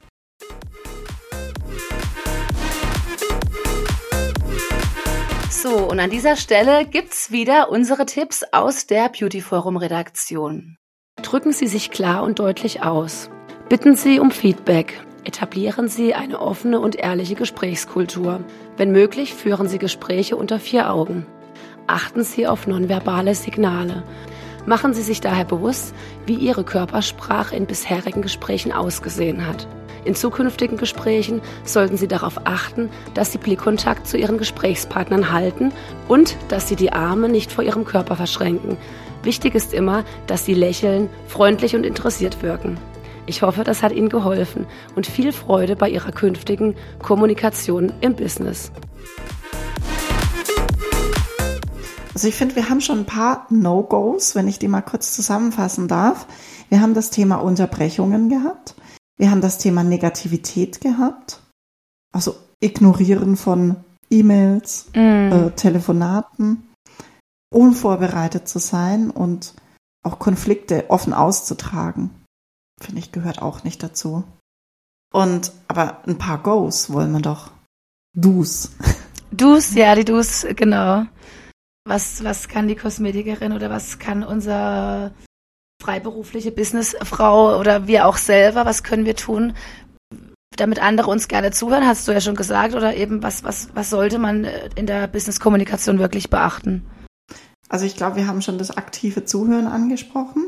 So, 5.51 5.89
und 5.89 6.01
an 6.01 6.11
dieser 6.11 6.37
Stelle 6.37 6.85
gibt's 6.85 7.31
wieder 7.31 7.71
unsere 7.71 8.07
Tipps 8.07 8.45
aus 8.53 8.87
der 8.87 9.09
Beauty 9.09 9.41
Forum 9.41 9.77
Redaktion. 9.77 10.77
Drücken 11.23 11.53
Sie 11.53 11.67
sich 11.67 11.91
klar 11.91 12.23
und 12.23 12.39
deutlich 12.39 12.83
aus. 12.83 13.31
Bitten 13.69 13.97
Sie 13.97 14.21
um 14.21 14.31
Feedback. 14.31 15.01
Etablieren 15.25 15.89
Sie 15.89 16.15
eine 16.15 16.41
offene 16.41 16.79
und 16.79 16.95
ehrliche 16.95 17.35
Gesprächskultur. 17.35 18.45
Wenn 18.77 18.93
möglich, 18.93 19.35
führen 19.35 19.69
Sie 19.69 19.79
Gespräche 19.79 20.37
unter 20.37 20.61
vier 20.61 20.91
Augen 20.93 21.27
achten 21.87 22.25
Sie 22.25 22.47
auf 22.47 22.67
nonverbale 22.67 23.35
Signale. 23.35 24.03
Machen 24.67 24.95
Sie 24.95 25.03
sich 25.03 25.21
daher 25.21 25.45
bewusst, 25.45 25.95
wie 26.27 26.35
Ihre 26.35 26.65
Körpersprache 26.65 27.55
in 27.55 27.67
bisherigen 27.67 28.23
Gesprächen 28.23 28.73
ausgesehen 28.73 29.47
hat. 29.47 29.69
In 30.05 30.15
zukünftigen 30.15 30.77
Gesprächen 30.77 31.41
sollten 31.65 31.97
Sie 31.97 32.09
darauf 32.09 32.41
achten, 32.45 32.91
dass 33.15 33.33
Sie 33.33 33.39
Blickkontakt 33.39 34.07
zu 34.07 34.17
Ihren 34.17 34.39
Gesprächspartnern 34.39 35.33
halten 35.33 35.73
und 36.07 36.37
dass 36.49 36.69
Sie 36.69 36.77
die 36.77 36.93
Arme 36.93 37.29
nicht 37.29 37.51
vor 37.51 37.65
Ihrem 37.65 37.85
Körper 37.85 38.17
verschränken. 38.17 38.77
Wichtig 39.23 39.55
ist 39.57 39.75
immer, 39.75 40.05
dass 40.29 40.45
Sie 40.45 40.55
lächeln, 40.55 41.09
freundlich 41.27 41.75
und 41.75 41.85
interessiert 41.85 42.43
wirken. 42.43 42.79
Ich 43.27 43.43
hoffe, 43.43 43.65
das 43.65 43.83
hat 43.83 43.91
Ihnen 43.91 44.09
geholfen 44.09 44.67
und 44.95 45.07
viel 45.07 45.33
Freude 45.33 45.75
bei 45.75 45.89
Ihrer 45.89 46.13
künftigen 46.13 46.77
Kommunikation 47.03 47.93
im 48.01 48.15
Business. 48.15 48.71
Also 52.17 52.29
ich 52.29 52.35
finde, 52.35 52.57
wir 52.57 52.71
haben 52.71 52.81
schon 52.81 53.01
ein 53.01 53.05
paar 53.05 53.47
No-Gos, 53.51 54.35
wenn 54.35 54.49
ich 54.49 54.59
die 54.59 54.69
mal 54.69 54.81
kurz 54.81 55.15
zusammenfassen 55.15 55.87
darf. 55.87 56.27
Wir 56.71 56.81
haben 56.81 56.95
das 56.95 57.11
Thema 57.11 57.37
Unterbrechungen 57.37 58.31
gehabt. 58.31 58.75
Wir 59.19 59.31
haben 59.31 59.43
das 59.43 59.59
Thema 59.59 59.85
Negativität 59.85 60.81
gehabt. 60.81 61.43
Also 62.15 62.35
Ignorieren 62.59 63.37
von 63.37 63.77
E-Mails, 64.09 64.87
mm. 64.95 64.99
äh, 64.99 65.51
Telefonaten, 65.57 66.67
unvorbereitet 67.53 68.49
zu 68.49 68.61
sein 68.61 69.11
und 69.11 69.53
auch 70.03 70.19
Konflikte 70.19 70.89
offen 70.89 71.13
auszutragen. 71.13 72.09
Finde 72.81 73.01
ich, 73.01 73.13
gehört 73.13 73.43
auch 73.43 73.63
nicht 73.63 73.83
dazu. 73.83 74.25
Und, 75.13 75.53
aber 75.69 76.03
ein 76.07 76.17
paar 76.17 76.43
Goes 76.43 76.91
wollen 76.91 77.13
wir 77.13 77.21
doch. 77.21 77.51
Do's. 78.15 78.71
Do's, 79.33 79.75
ja, 79.75 79.95
die 79.95 80.07
Do's, 80.07 80.47
genau. 80.57 81.05
Was, 81.87 82.25
was 82.25 82.49
kann 82.49 82.69
die 82.69 82.77
Kosmetikerin 82.77 83.53
oder 83.53 83.71
was 83.71 83.99
kann 83.99 84.23
unser 84.23 85.13
freiberufliche 85.83 86.51
Businessfrau 86.51 87.59
oder 87.59 87.87
wir 87.87 88.07
auch 88.07 88.17
selber, 88.17 88.67
was 88.67 88.83
können 88.83 89.05
wir 89.05 89.15
tun, 89.15 89.55
damit 90.57 90.83
andere 90.83 91.11
uns 91.11 91.29
gerne 91.29 91.53
zuhören, 91.53 91.87
hast 91.87 92.09
du 92.09 92.13
ja 92.13 92.21
schon 92.21 92.35
gesagt, 92.35 92.75
oder 92.75 92.97
eben 92.97 93.23
was, 93.23 93.45
was, 93.45 93.69
was 93.75 93.91
sollte 93.91 94.19
man 94.19 94.45
äh, 94.45 94.71
in 94.75 94.87
der 94.87 95.07
Business-Kommunikation 95.07 95.99
wirklich 95.99 96.31
beachten? 96.31 96.87
Also 97.69 97.85
ich 97.85 97.97
glaube, 97.97 98.17
wir 98.17 98.27
haben 98.27 98.43
schon 98.43 98.59
das 98.59 98.77
aktive 98.77 99.25
Zuhören 99.25 99.67
angesprochen. 99.67 100.47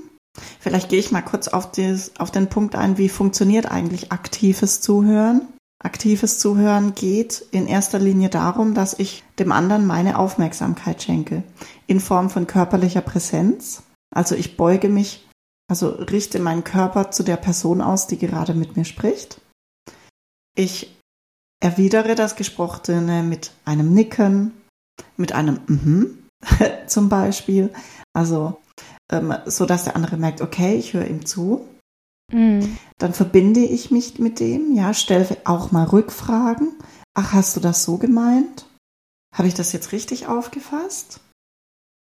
Vielleicht 0.61 0.89
gehe 0.89 1.01
ich 1.01 1.11
mal 1.11 1.23
kurz 1.23 1.49
auf, 1.49 1.73
des, 1.73 2.13
auf 2.19 2.31
den 2.31 2.49
Punkt 2.49 2.75
ein, 2.77 2.97
wie 2.97 3.09
funktioniert 3.09 3.71
eigentlich 3.71 4.13
aktives 4.13 4.81
Zuhören? 4.81 5.43
Aktives 5.81 6.41
Zuhören 6.41 6.95
geht 6.95 7.45
in 7.53 7.67
erster 7.67 7.99
Linie 7.99 8.29
darum, 8.29 8.75
dass 8.75 8.99
ich 8.99 9.23
dem 9.39 9.53
anderen 9.53 9.87
meine 9.87 10.19
Aufmerksamkeit 10.19 11.03
schenke. 11.03 11.45
In 11.87 12.01
Form 12.01 12.31
von 12.31 12.47
körperlicher 12.47 13.01
Präsenz. 13.01 13.83
Also 14.13 14.35
ich 14.35 14.57
beuge 14.57 14.89
mich, 14.89 15.29
also 15.71 15.89
richte 15.89 16.41
meinen 16.41 16.65
Körper 16.65 17.11
zu 17.11 17.23
der 17.23 17.37
Person 17.37 17.81
aus, 17.81 18.09
die 18.09 18.19
gerade 18.19 18.55
mit 18.55 18.77
mir 18.77 18.85
spricht. 18.85 19.41
Ich 20.57 20.97
erwidere 21.61 22.17
das 22.17 22.35
Gesprochene 22.35 23.23
mit 23.23 23.53
einem 23.65 23.93
Nicken, 23.95 24.53
mit 25.17 25.33
einem 25.33 25.61
Mhm 25.69 26.19
zum 26.87 27.09
Beispiel. 27.09 27.73
Also, 28.13 28.61
ähm, 29.11 29.35
so 29.47 29.67
dass 29.67 29.85
der 29.85 29.97
andere 29.97 30.17
merkt, 30.17 30.41
okay, 30.41 30.75
ich 30.75 30.95
höre 30.95 31.07
ihm 31.07 31.27
zu. 31.27 31.67
Mhm. 32.33 32.79
Dann 32.99 33.15
verbinde 33.15 33.61
ich 33.61 33.91
mich 33.91 34.19
mit 34.19 34.41
dem, 34.41 34.75
ja, 34.75 34.95
stelle 34.95 35.37
auch 35.45 35.73
mal 35.73 35.85
Rückfragen. 35.85 36.73
Ach, 37.15 37.33
hast 37.33 37.57
du 37.57 37.61
das 37.61 37.85
so 37.85 37.99
gemeint? 37.99 38.67
Habe 39.35 39.49
ich 39.49 39.55
das 39.55 39.73
jetzt 39.73 39.93
richtig 39.93 40.27
aufgefasst? 40.27 41.21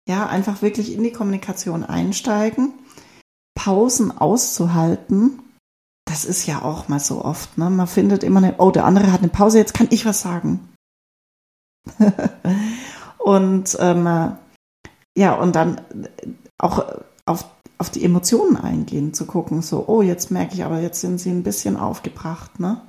Ja, 0.08 0.28
einfach 0.28 0.62
wirklich 0.62 0.94
in 0.94 1.04
die 1.04 1.14
Kommunikation 1.14 1.84
einsteigen, 1.84 2.74
Pausen 3.56 4.12
auszuhalten 4.12 5.40
das 6.06 6.26
ist 6.26 6.46
ja 6.46 6.62
auch 6.62 6.90
mal 6.90 7.00
so 7.00 7.24
oft, 7.24 7.58
ne? 7.58 7.70
Man 7.70 7.88
findet 7.88 8.24
immer 8.24 8.40
eine, 8.40 8.56
oh, 8.58 8.72
der 8.72 8.86
andere 8.86 9.12
hat 9.12 9.22
eine 9.22 9.30
Pause, 9.30 9.58
jetzt 9.58 9.74
kann 9.74 9.88
ich 9.90 10.06
was 10.06 10.22
sagen. 10.22 10.70
und 13.18 13.78
ähm, 13.80 14.36
ja, 15.18 15.34
und 15.36 15.56
dann 15.56 15.82
auch 16.58 16.86
auf, 17.26 17.46
auf 17.78 17.90
die 17.90 18.04
Emotionen 18.04 18.58
eingehen, 18.58 19.14
zu 19.14 19.26
gucken, 19.26 19.62
so, 19.62 19.86
oh, 19.88 20.02
jetzt 20.02 20.32
merke 20.32 20.54
ich 20.54 20.64
aber, 20.64 20.80
jetzt 20.80 21.02
sind 21.02 21.20
sie 21.20 21.30
ein 21.30 21.44
bisschen 21.44 21.78
aufgebracht, 21.78 22.60
ne? 22.60 22.82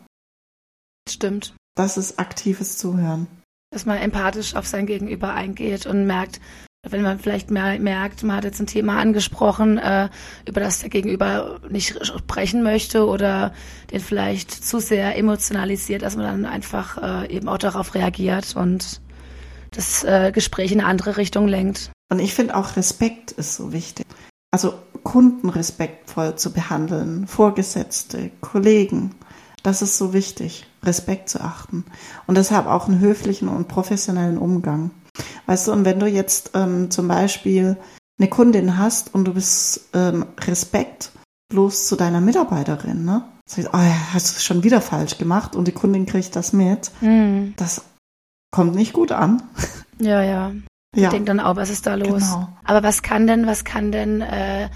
Stimmt. 1.08 1.54
Das 1.76 1.96
ist 1.96 2.18
aktives 2.18 2.78
Zuhören. 2.78 3.26
Dass 3.70 3.86
man 3.86 3.98
empathisch 3.98 4.54
auf 4.54 4.66
sein 4.66 4.86
Gegenüber 4.86 5.34
eingeht 5.34 5.86
und 5.86 6.06
merkt, 6.06 6.40
wenn 6.88 7.02
man 7.02 7.18
vielleicht 7.18 7.50
merkt, 7.50 8.22
man 8.22 8.36
hat 8.36 8.44
jetzt 8.44 8.60
ein 8.60 8.66
Thema 8.66 8.98
angesprochen, 8.98 9.78
äh, 9.78 10.08
über 10.46 10.60
das 10.60 10.80
der 10.80 10.90
Gegenüber 10.90 11.58
nicht 11.68 12.04
sprechen 12.06 12.62
möchte 12.62 13.06
oder 13.06 13.54
den 13.90 14.00
vielleicht 14.00 14.50
zu 14.50 14.80
sehr 14.80 15.16
emotionalisiert, 15.16 16.02
dass 16.02 16.16
man 16.16 16.26
dann 16.26 16.46
einfach 16.46 17.24
äh, 17.24 17.34
eben 17.34 17.48
auch 17.48 17.58
darauf 17.58 17.94
reagiert 17.94 18.54
und 18.54 19.00
das 19.70 20.04
äh, 20.04 20.30
Gespräch 20.32 20.72
in 20.72 20.80
eine 20.80 20.88
andere 20.88 21.16
Richtung 21.16 21.48
lenkt. 21.48 21.90
Und 22.12 22.18
ich 22.18 22.34
finde 22.34 22.56
auch 22.56 22.76
Respekt 22.76 23.32
ist 23.32 23.56
so 23.56 23.72
wichtig. 23.72 24.06
Also 24.54 24.74
Kunden 25.02 25.48
respektvoll 25.48 26.36
zu 26.36 26.52
behandeln, 26.52 27.26
Vorgesetzte, 27.26 28.30
Kollegen, 28.40 29.10
das 29.64 29.82
ist 29.82 29.98
so 29.98 30.12
wichtig, 30.12 30.68
Respekt 30.84 31.28
zu 31.28 31.40
achten. 31.40 31.84
Und 32.28 32.36
deshalb 32.36 32.68
auch 32.68 32.86
einen 32.86 33.00
höflichen 33.00 33.48
und 33.48 33.66
professionellen 33.66 34.38
Umgang. 34.38 34.92
Weißt 35.46 35.66
du, 35.66 35.72
und 35.72 35.84
wenn 35.84 35.98
du 35.98 36.06
jetzt 36.06 36.52
ähm, 36.54 36.88
zum 36.92 37.08
Beispiel 37.08 37.76
eine 38.16 38.28
Kundin 38.28 38.78
hast 38.78 39.12
und 39.12 39.24
du 39.24 39.34
bist 39.34 39.88
ähm, 39.92 40.24
respektlos 40.38 41.88
zu 41.88 41.96
deiner 41.96 42.20
Mitarbeiterin, 42.20 43.04
ne? 43.04 43.24
Sagst, 43.46 43.70
oh, 43.72 43.78
hast 44.12 44.36
du 44.36 44.40
schon 44.40 44.62
wieder 44.62 44.80
falsch 44.80 45.18
gemacht 45.18 45.56
und 45.56 45.66
die 45.66 45.72
Kundin 45.72 46.06
kriegt 46.06 46.36
das 46.36 46.52
mit. 46.52 46.92
Mhm. 47.00 47.54
Das 47.56 47.82
kommt 48.52 48.76
nicht 48.76 48.92
gut 48.92 49.10
an. 49.10 49.42
Ja, 49.98 50.22
ja. 50.22 50.52
Ja. 50.94 51.04
Ich 51.04 51.08
denke 51.10 51.26
dann 51.26 51.40
auch, 51.40 51.56
was 51.56 51.70
ist 51.70 51.86
da 51.86 51.94
los? 51.94 52.22
Genau. 52.22 52.48
Aber 52.64 52.82
was 52.82 53.02
kann 53.02 53.26
denn, 53.26 53.46
was 53.46 53.64
kann 53.64 53.92
denn 53.92 54.20
äh, 54.20 54.68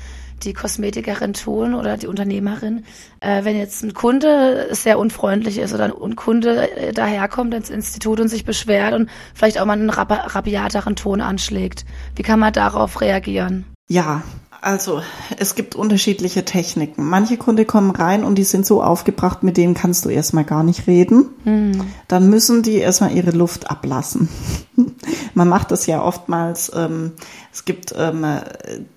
die 0.43 0.53
Kosmetikerin 0.53 1.33
tun 1.33 1.75
oder 1.75 1.97
die 1.97 2.07
Unternehmerin, 2.07 2.85
äh, 3.21 3.45
wenn 3.45 3.57
jetzt 3.57 3.83
ein 3.83 3.95
Kunde 3.95 4.69
sehr 4.71 4.99
unfreundlich 4.99 5.59
ist 5.59 5.75
oder 5.75 5.93
ein 6.03 6.17
Kunde 6.17 6.71
äh, 6.77 6.93
daherkommt 6.93 7.55
ins 7.55 7.71
Institut 7.71 8.21
und 8.21 8.29
sich 8.29 8.45
beschwert 8.45 8.95
und 8.95 9.11
vielleicht 9.35 9.61
auch 9.61 9.67
mal 9.67 9.75
einen 9.75 9.91
rabiateren 9.91 10.97
Ton 10.97 11.21
anschlägt. 11.21 11.85
Wie 12.15 12.23
kann 12.23 12.39
man 12.39 12.53
darauf 12.53 13.01
reagieren? 13.01 13.65
Ja, 13.89 14.23
also, 14.61 15.03
es 15.39 15.55
gibt 15.55 15.77
unterschiedliche 15.77 16.45
Techniken. 16.45 17.05
Manche 17.05 17.37
Kunden 17.37 17.67
kommen 17.67 17.93
rein 17.93 18.25
und 18.25 18.37
die 18.37 18.45
sind 18.45 18.67
so 18.67 18.83
aufgebracht, 18.83 19.43
mit 19.43 19.57
denen 19.57 19.75
kannst 19.75 20.05
du 20.05 20.09
erstmal 20.09 20.45
gar 20.45 20.65
nicht 20.65 20.87
reden. 20.87 21.31
Mhm. 21.45 21.85
Dann 22.09 22.29
müssen 22.29 22.63
die 22.63 22.77
erstmal 22.77 23.13
ihre 23.13 23.31
Luft 23.31 23.71
ablassen. 23.71 24.29
Man 25.35 25.49
macht 25.49 25.71
das 25.71 25.87
ja 25.87 26.03
oftmals, 26.03 26.73
ähm, 26.75 27.13
es 27.53 27.65
gibt 27.65 27.95
ähm, 27.97 28.27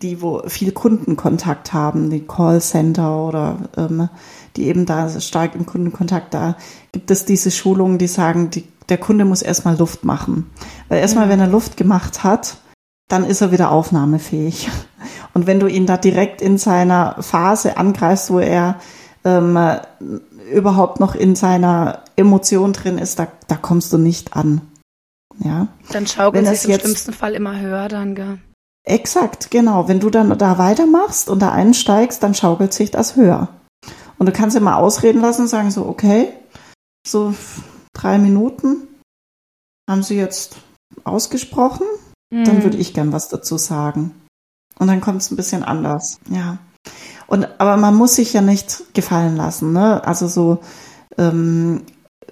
die, 0.02 0.21
wo 0.21 0.41
viel 0.47 0.71
Kundenkontakt 0.71 1.74
haben, 1.74 2.10
die 2.10 2.26
Callcenter 2.26 3.28
oder 3.28 3.58
ähm, 3.78 4.10
die 4.56 4.67
eben 4.67 4.86
da 4.86 5.10
stark 5.19 5.56
im 5.56 5.65
Kundenkontakt, 5.65 6.34
da 6.34 6.58
gibt 6.91 7.12
es 7.12 7.26
diese 7.26 7.52
Schulungen, 7.52 7.97
die 8.00 8.08
sagen, 8.08 8.50
die, 8.50 8.63
der 8.89 8.97
Kunde 8.97 9.26
muss 9.26 9.41
erstmal 9.41 9.78
Luft 9.78 10.04
machen. 10.06 10.50
Weil 10.89 11.00
erstmal, 11.00 11.28
mhm. 11.28 11.32
wenn 11.32 11.39
er 11.39 11.47
Luft 11.47 11.78
gemacht 11.78 12.24
hat, 12.24 12.58
dann 13.08 13.26
ist 13.26 13.41
er 13.41 13.52
wieder 13.52 13.71
aufnahmefähig. 13.71 14.69
Und 15.33 15.47
wenn 15.47 15.59
du 15.59 15.67
ihn 15.67 15.85
da 15.85 15.97
direkt 15.97 16.41
in 16.41 16.57
seiner 16.57 17.21
Phase 17.21 17.77
angreifst, 17.77 18.31
wo 18.31 18.39
er 18.39 18.79
ähm, 19.23 19.57
überhaupt 20.51 20.99
noch 20.99 21.15
in 21.15 21.35
seiner 21.35 22.03
Emotion 22.15 22.73
drin 22.73 22.97
ist, 22.97 23.19
da, 23.19 23.27
da 23.47 23.55
kommst 23.55 23.93
du 23.93 23.97
nicht 23.97 24.35
an. 24.35 24.61
Ja. 25.39 25.67
Dann 25.91 26.07
schaukelt 26.07 26.45
es 26.47 26.65
im 26.65 26.79
schlimmsten 26.79 27.13
Fall 27.13 27.33
immer 27.33 27.59
höher 27.59 27.87
dann, 27.87 28.15
gell? 28.15 28.39
Exakt, 28.83 29.51
genau. 29.51 29.87
Wenn 29.87 29.99
du 29.99 30.09
dann 30.09 30.37
da 30.37 30.57
weitermachst 30.57 31.29
und 31.29 31.39
da 31.39 31.51
einsteigst, 31.51 32.21
dann 32.23 32.33
schaukelt 32.33 32.73
sich 32.73 32.91
das 32.91 33.15
höher. 33.15 33.49
Und 34.17 34.25
du 34.25 34.31
kannst 34.31 34.57
immer 34.57 34.77
ausreden 34.77 35.21
lassen 35.21 35.43
und 35.43 35.47
sagen 35.47 35.71
so, 35.71 35.85
okay, 35.85 36.29
so 37.07 37.33
drei 37.93 38.17
Minuten 38.17 38.87
haben 39.89 40.03
sie 40.03 40.15
jetzt 40.15 40.57
ausgesprochen, 41.03 41.85
mhm. 42.31 42.43
dann 42.43 42.63
würde 42.63 42.77
ich 42.77 42.93
gern 42.93 43.11
was 43.11 43.29
dazu 43.29 43.57
sagen. 43.57 44.20
Und 44.79 44.88
dann 44.88 45.01
kommt 45.01 45.21
es 45.21 45.31
ein 45.31 45.36
bisschen 45.36 45.63
anders, 45.63 46.19
ja. 46.29 46.57
Und 47.27 47.47
aber 47.60 47.77
man 47.77 47.95
muss 47.95 48.15
sich 48.15 48.34
ja 48.34 48.41
nicht 48.41 48.93
gefallen 48.93 49.38
lassen, 49.38 49.71
ne? 49.73 50.03
Also 50.05 50.27
so 50.27 50.60
ähm, 51.17 51.84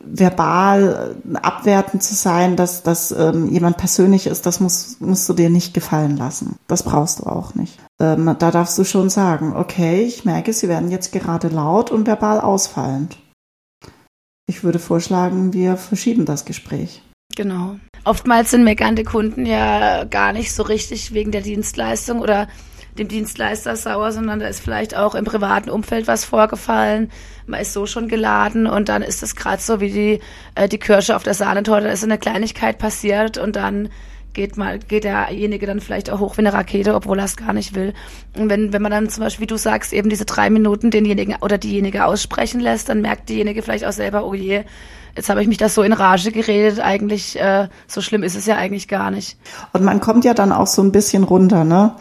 verbal 0.04 1.16
abwertend 1.42 2.04
zu 2.04 2.16
sein, 2.16 2.56
dass, 2.56 2.84
dass 2.84 3.12
ähm, 3.12 3.50
jemand 3.50 3.78
persönlich 3.78 4.28
ist, 4.28 4.46
das 4.46 4.60
musst, 4.60 5.02
musst 5.02 5.28
du 5.28 5.34
dir 5.34 5.50
nicht 5.50 5.74
gefallen 5.74 6.18
lassen. 6.18 6.58
Das 6.68 6.84
brauchst 6.84 7.20
du 7.20 7.24
auch 7.26 7.56
nicht. 7.56 7.80
Ähm, 8.00 8.36
da 8.40 8.52
darfst 8.52 8.78
du 8.78 8.84
schon 8.84 9.10
sagen, 9.10 9.56
okay, 9.56 10.04
ich 10.04 10.26
merke, 10.26 10.54
sie 10.54 10.68
werden 10.68 10.92
jetzt 10.92 11.12
gerade 11.12 11.50
laut 11.50 11.92
und 11.92 12.08
verbal 12.08 12.40
ausfallend. 12.40 13.18
Ich 14.48 14.64
würde 14.64 14.80
vorschlagen, 14.80 15.54
wir 15.54 15.78
verschieben 15.78 16.26
das 16.26 16.46
Gespräch. 16.46 17.04
Genau. 17.40 17.80
Oftmals 18.04 18.52
sind 18.52 18.66
meckernde 18.66 19.06
Kunden 19.06 19.46
ja 19.46 20.04
gar 20.04 20.34
nicht 20.34 20.52
so 20.52 20.62
richtig 20.62 21.14
wegen 21.14 21.32
der 21.32 21.40
Dienstleistung 21.40 22.20
oder 22.20 22.50
dem 22.98 23.08
Dienstleister 23.08 23.78
sauer, 23.78 24.12
sondern 24.12 24.42
da 24.42 24.48
ist 24.48 24.60
vielleicht 24.60 24.94
auch 24.94 25.16
im 25.16 25.24
privaten 25.24 25.70
Umfeld 25.70 26.06
was 26.06 26.26
vorgefallen. 26.26 27.10
Man 27.48 27.62
ist 27.62 27.72
so 27.72 27.86
schon 27.86 28.10
geladen 28.10 28.68
und 28.68 28.90
dann 28.90 29.02
ist 29.02 29.24
es 29.24 29.38
gerade 29.38 29.62
so 29.62 29.80
wie 29.80 29.90
die, 29.90 30.20
äh, 30.56 30.68
die 30.68 30.80
Kirsche 30.80 31.16
auf 31.16 31.24
der 31.24 31.34
Sahnetorte. 31.34 31.86
Da 31.86 31.94
ist 31.94 32.04
eine 32.04 32.18
Kleinigkeit 32.18 32.78
passiert 32.78 33.38
und 33.38 33.56
dann 33.56 33.88
geht 34.34 34.58
mal, 34.58 34.78
geht 34.78 35.06
derjenige 35.06 35.66
dann 35.66 35.80
vielleicht 35.80 36.10
auch 36.10 36.20
hoch 36.20 36.36
wie 36.36 36.42
eine 36.42 36.52
Rakete, 36.52 36.94
obwohl 36.94 37.20
er 37.20 37.26
es 37.26 37.38
gar 37.38 37.54
nicht 37.54 37.74
will. 37.74 37.94
Und 38.36 38.50
wenn, 38.50 38.74
wenn 38.74 38.82
man 38.82 38.92
dann 38.92 39.10
zum 39.10 39.24
Beispiel, 39.24 39.44
wie 39.44 39.48
du 39.48 39.58
sagst, 39.58 39.94
eben 39.94 40.10
diese 40.10 40.26
drei 40.26 40.50
Minuten 40.50 40.92
denjenigen 40.92 41.38
oder 41.40 41.58
diejenige 41.58 42.04
aussprechen 42.04 42.60
lässt, 42.60 42.90
dann 42.90 43.00
merkt 43.00 43.30
diejenige 43.30 43.62
vielleicht 43.62 43.86
auch 43.86 43.94
selber, 43.94 44.26
oh 44.26 44.34
je, 44.34 44.66
jetzt 45.16 45.30
habe 45.30 45.42
ich 45.42 45.48
mich 45.48 45.58
das 45.58 45.76
so 45.76 45.84
in 45.84 45.94
Rage 45.94 46.32
geredet, 46.32 46.80
eigentlich, 46.80 47.40
äh, 47.40 47.68
so 47.88 48.02
schlimm 48.02 48.24
ist 48.24 48.36
es 48.36 48.46
ja 48.46 48.56
eigentlich 48.56 48.88
gar 48.88 49.12
nicht. 49.12 49.38
Und 49.74 49.84
man 49.84 50.00
kommt 50.00 50.26
ja 50.26 50.34
dann 50.34 50.52
auch 50.52 50.68
so 50.68 50.82
ein 50.82 50.92
bisschen 50.92 51.24
runter, 51.24 51.64
ne? 51.64 51.96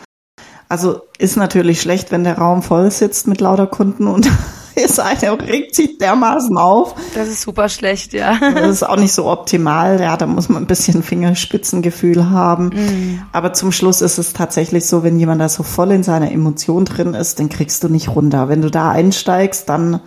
Also 0.69 1.01
ist 1.19 1.37
natürlich 1.37 1.81
schlecht, 1.81 2.11
wenn 2.11 2.25
der 2.25 2.39
Raum 2.39 2.63
voll 2.63 2.91
sitzt 2.91 3.27
mit 3.27 3.41
lauter 3.41 3.67
Kunden 3.67 4.07
und 4.07 4.29
ist 4.75 5.01
eine 5.01 5.41
regt 5.41 5.75
sich 5.75 5.99
dermaßen 5.99 6.57
auf. 6.57 6.95
Das 7.15 7.29
ist 7.29 7.43
super 7.43 7.69
schlecht, 7.69 8.13
ja. 8.13 8.39
Das 8.39 8.71
ist 8.71 8.83
auch 8.83 8.97
nicht 8.97 9.13
so 9.13 9.27
optimal. 9.27 10.01
Ja, 10.01 10.17
da 10.17 10.27
muss 10.27 10.49
man 10.49 10.63
ein 10.63 10.67
bisschen 10.67 11.03
Fingerspitzengefühl 11.03 12.31
haben. 12.31 12.71
Mhm. 12.75 13.23
Aber 13.33 13.53
zum 13.55 13.73
Schluss 13.73 14.03
ist 14.03 14.19
es 14.19 14.35
tatsächlich 14.35 14.87
so, 14.87 15.03
wenn 15.03 15.19
jemand 15.19 15.41
da 15.41 15.49
so 15.49 15.63
voll 15.63 15.91
in 15.91 16.03
seiner 16.03 16.31
Emotion 16.31 16.85
drin 16.85 17.15
ist, 17.15 17.41
dann 17.41 17.49
kriegst 17.49 17.83
du 17.83 17.89
nicht 17.89 18.09
runter. 18.09 18.49
Wenn 18.49 18.63
du 18.63 18.71
da 18.71 18.91
einsteigst, 18.91 19.69
dann 19.69 20.01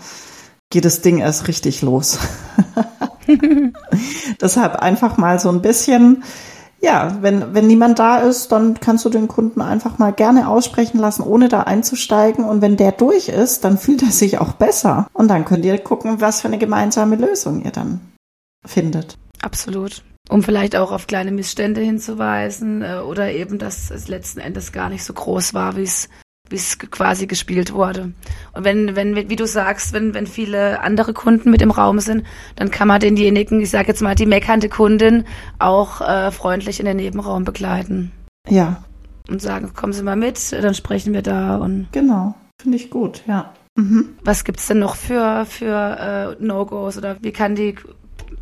geht 0.71 0.85
das 0.85 1.01
Ding 1.01 1.19
erst 1.19 1.47
richtig 1.47 1.83
los. 1.83 2.17
Deshalb 4.41 4.77
einfach 4.77 5.17
mal 5.17 5.39
so 5.39 5.49
ein 5.49 5.61
bisschen, 5.61 6.23
ja, 6.81 7.17
wenn, 7.21 7.53
wenn 7.53 7.67
niemand 7.67 7.99
da 7.99 8.17
ist, 8.17 8.51
dann 8.51 8.79
kannst 8.79 9.05
du 9.05 9.09
den 9.09 9.27
Kunden 9.27 9.61
einfach 9.61 9.99
mal 9.99 10.11
gerne 10.11 10.47
aussprechen 10.47 10.97
lassen, 10.97 11.21
ohne 11.21 11.47
da 11.47 11.61
einzusteigen. 11.61 12.43
Und 12.43 12.61
wenn 12.61 12.77
der 12.77 12.93
durch 12.93 13.29
ist, 13.29 13.63
dann 13.63 13.77
fühlt 13.77 14.01
er 14.01 14.11
sich 14.11 14.39
auch 14.39 14.53
besser. 14.53 15.07
Und 15.13 15.27
dann 15.27 15.45
könnt 15.45 15.65
ihr 15.65 15.77
gucken, 15.77 16.19
was 16.19 16.41
für 16.41 16.47
eine 16.47 16.57
gemeinsame 16.57 17.17
Lösung 17.17 17.63
ihr 17.63 17.71
dann 17.71 18.01
findet. 18.65 19.17
Absolut. 19.41 20.03
Um 20.29 20.43
vielleicht 20.43 20.75
auch 20.75 20.91
auf 20.91 21.07
kleine 21.07 21.31
Missstände 21.31 21.81
hinzuweisen 21.81 22.83
äh, 22.83 23.01
oder 23.05 23.31
eben, 23.31 23.57
dass 23.57 23.91
es 23.91 24.07
letzten 24.07 24.39
Endes 24.39 24.71
gar 24.71 24.89
nicht 24.89 25.03
so 25.03 25.13
groß 25.13 25.53
war, 25.53 25.75
wie 25.75 25.83
es 25.83 26.09
wie 26.51 26.55
es 26.55 26.77
quasi 26.77 27.27
gespielt 27.27 27.73
wurde. 27.73 28.13
Und 28.53 28.63
wenn, 28.63 28.95
wenn, 28.95 29.15
wie 29.15 29.35
du 29.35 29.47
sagst, 29.47 29.93
wenn, 29.93 30.13
wenn 30.13 30.27
viele 30.27 30.81
andere 30.81 31.13
Kunden 31.13 31.49
mit 31.49 31.61
im 31.61 31.71
Raum 31.71 31.99
sind, 31.99 32.25
dann 32.55 32.71
kann 32.71 32.87
man 32.87 32.99
denjenigen, 32.99 33.61
ich 33.61 33.69
sage 33.69 33.87
jetzt 33.87 34.01
mal 34.01 34.15
die 34.15 34.25
meckernde 34.25 34.69
Kundin, 34.69 35.25
auch 35.59 36.01
äh, 36.01 36.31
freundlich 36.31 36.79
in 36.79 36.85
den 36.85 36.97
Nebenraum 36.97 37.43
begleiten. 37.43 38.11
Ja. 38.47 38.83
Und 39.29 39.41
sagen, 39.41 39.73
kommen 39.73 39.93
Sie 39.93 40.03
mal 40.03 40.15
mit, 40.15 40.51
dann 40.51 40.73
sprechen 40.73 41.13
wir 41.13 41.21
da 41.21 41.57
und. 41.57 41.87
Genau, 41.91 42.35
finde 42.61 42.77
ich 42.77 42.89
gut, 42.89 43.23
ja. 43.27 43.53
Mhm. 43.75 44.09
Was 44.23 44.43
gibt's 44.43 44.67
denn 44.67 44.79
noch 44.79 44.95
für, 44.95 45.45
für 45.45 46.37
äh, 46.39 46.43
No-Gos 46.43 46.97
oder 46.97 47.17
wie 47.21 47.31
kann 47.31 47.55
die 47.55 47.75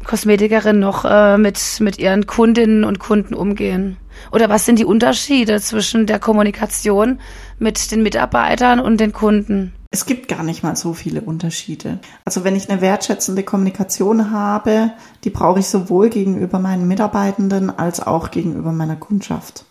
Kosmetikerin 0.06 0.80
noch 0.80 1.06
äh, 1.06 1.38
mit, 1.38 1.60
mit 1.80 2.00
ihren 2.00 2.28
Kundinnen 2.28 2.84
und 2.84 3.00
Kunden 3.00 3.34
umgehen? 3.34 3.98
Oder 4.32 4.50
was 4.50 4.66
sind 4.66 4.80
die 4.80 4.86
Unterschiede 4.86 5.60
zwischen 5.62 6.06
der 6.06 6.20
Kommunikation 6.20 7.20
mit 7.58 7.92
den 7.92 8.04
Mitarbeitern 8.04 8.80
und 8.80 9.00
den 9.00 9.14
Kunden? 9.14 9.74
Es 9.92 10.06
gibt 10.06 10.28
gar 10.28 10.44
nicht 10.44 10.62
mal 10.62 10.76
so 10.76 10.94
viele 10.94 11.22
Unterschiede. 11.22 12.00
Also 12.24 12.44
wenn 12.44 12.56
ich 12.56 12.70
eine 12.70 12.82
wertschätzende 12.82 13.42
Kommunikation 13.42 14.30
habe, 14.30 14.92
die 15.24 15.32
brauche 15.32 15.60
ich 15.60 15.68
sowohl 15.68 16.10
gegenüber 16.10 16.60
meinen 16.60 16.88
Mitarbeitenden 16.88 17.72
als 17.76 18.00
auch 18.00 18.30
gegenüber 18.30 18.72
meiner 18.72 18.98
Kundschaft. 18.98 19.66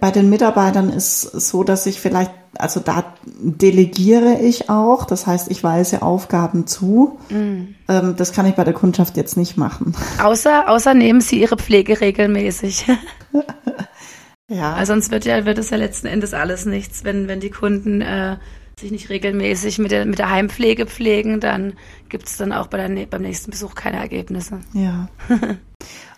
Bei 0.00 0.10
den 0.10 0.30
Mitarbeitern 0.30 0.90
ist 0.90 1.24
es 1.34 1.48
so, 1.48 1.64
dass 1.64 1.86
ich 1.86 2.00
vielleicht, 2.00 2.30
also 2.58 2.80
da 2.80 3.14
delegiere 3.24 4.38
ich 4.40 4.68
auch, 4.68 5.04
das 5.04 5.26
heißt, 5.26 5.50
ich 5.50 5.64
weise 5.64 6.02
Aufgaben 6.02 6.66
zu. 6.66 7.18
Ähm, 7.30 8.14
das 8.16 8.32
kann 8.32 8.46
ich 8.46 8.54
bei 8.54 8.64
der 8.64 8.74
Kundschaft 8.74 9.16
jetzt 9.16 9.36
nicht 9.36 9.56
machen. 9.56 9.94
Außer, 10.22 10.68
außer 10.68 10.94
nehmen 10.94 11.20
Sie 11.20 11.40
Ihre 11.40 11.56
Pflege 11.56 12.00
regelmäßig. 12.00 12.86
ja. 14.48 14.74
Also 14.74 14.92
sonst 14.92 15.10
wird 15.10 15.24
ja, 15.24 15.44
wird 15.44 15.58
es 15.58 15.70
ja 15.70 15.76
letzten 15.76 16.06
Endes 16.06 16.34
alles 16.34 16.66
nichts, 16.66 17.04
wenn, 17.04 17.28
wenn 17.28 17.40
die 17.40 17.50
Kunden 17.50 18.00
äh, 18.00 18.36
sich 18.78 18.90
nicht 18.90 19.08
regelmäßig 19.08 19.78
mit 19.78 19.90
der, 19.90 20.04
mit 20.04 20.18
der 20.18 20.30
Heimpflege 20.30 20.86
pflegen, 20.86 21.40
dann 21.40 21.74
gibt 22.08 22.28
es 22.28 22.36
dann 22.36 22.52
auch 22.52 22.66
bei 22.66 22.76
der, 22.76 23.06
beim 23.06 23.22
nächsten 23.22 23.50
Besuch 23.50 23.74
keine 23.74 23.98
Ergebnisse. 23.98 24.60
Ja. 24.74 25.08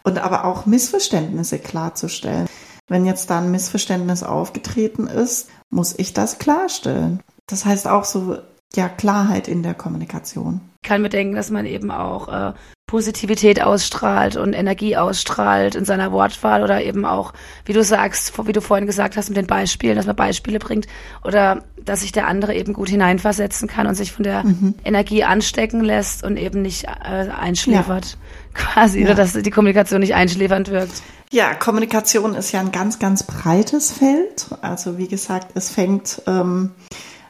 Und 0.03 0.19
aber 0.19 0.45
auch 0.45 0.67
Missverständnisse 0.67 1.59
klarzustellen. 1.59 2.47
Wenn 2.89 3.07
jetzt 3.07 3.31
da 3.31 3.39
ein 3.39 3.51
Missverständnis 3.51 4.23
aufgetreten 4.23 5.07
ist, 5.07 5.49
muss 5.71 5.95
ich 5.97 6.13
das 6.13 6.39
klarstellen. 6.39 7.21
Das 7.47 7.65
heißt 7.65 7.89
auch 7.89 8.05
so, 8.05 8.39
ja, 8.75 8.89
Klarheit 8.89 9.49
in 9.49 9.63
der 9.63 9.75
Kommunikation. 9.75 10.61
Ich 10.83 10.89
kann 10.89 11.03
mir 11.03 11.09
denken, 11.09 11.35
dass 11.35 11.51
man 11.51 11.65
eben 11.65 11.91
auch 11.91 12.29
äh, 12.29 12.53
Positivität 12.87 13.63
ausstrahlt 13.63 14.37
und 14.37 14.53
Energie 14.53 14.97
ausstrahlt 14.97 15.75
in 15.75 15.87
seiner 15.87 16.13
Wortwahl 16.13 16.63
oder 16.63 16.85
eben 16.85 17.07
auch, 17.07 17.33
wie 17.65 17.73
du 17.73 17.83
sagst, 17.83 18.47
wie 18.47 18.53
du 18.53 18.61
vorhin 18.61 18.87
gesagt 18.87 19.17
hast, 19.17 19.31
mit 19.31 19.39
den 19.39 19.47
Beispielen, 19.47 19.97
dass 19.97 20.07
man 20.07 20.17
Beispiele 20.17 20.59
bringt 20.59 20.87
oder 21.25 21.65
dass 21.83 22.03
sich 22.03 22.13
der 22.13 22.27
andere 22.27 22.55
eben 22.55 22.75
gut 22.75 22.91
hineinversetzen 22.91 23.69
kann 23.69 23.87
und 23.87 23.95
sich 23.95 24.13
von 24.13 24.23
der 24.23 24.45
mhm. 24.45 24.75
Energie 24.85 25.25
anstecken 25.25 25.83
lässt 25.83 26.23
und 26.23 26.37
eben 26.37 26.61
nicht 26.61 26.85
äh, 26.85 27.31
einschläfert. 27.31 28.13
Ja. 28.13 28.19
Quasi, 28.53 29.01
ja. 29.01 29.07
oder 29.07 29.15
dass 29.15 29.33
die 29.33 29.51
Kommunikation 29.51 30.01
nicht 30.01 30.15
einschläfernd 30.15 30.71
wirkt. 30.71 31.03
Ja, 31.31 31.55
Kommunikation 31.55 32.35
ist 32.35 32.53
ja 32.53 32.61
ein 32.61 32.73
ganz, 32.73 32.99
ganz 32.99 33.23
breites 33.23 33.93
Feld. 33.93 34.47
Also 34.61 34.99
wie 34.99 35.09
gesagt, 35.09 35.53
es 35.55 35.71
fängt 35.71 36.23
ähm, 36.27 36.73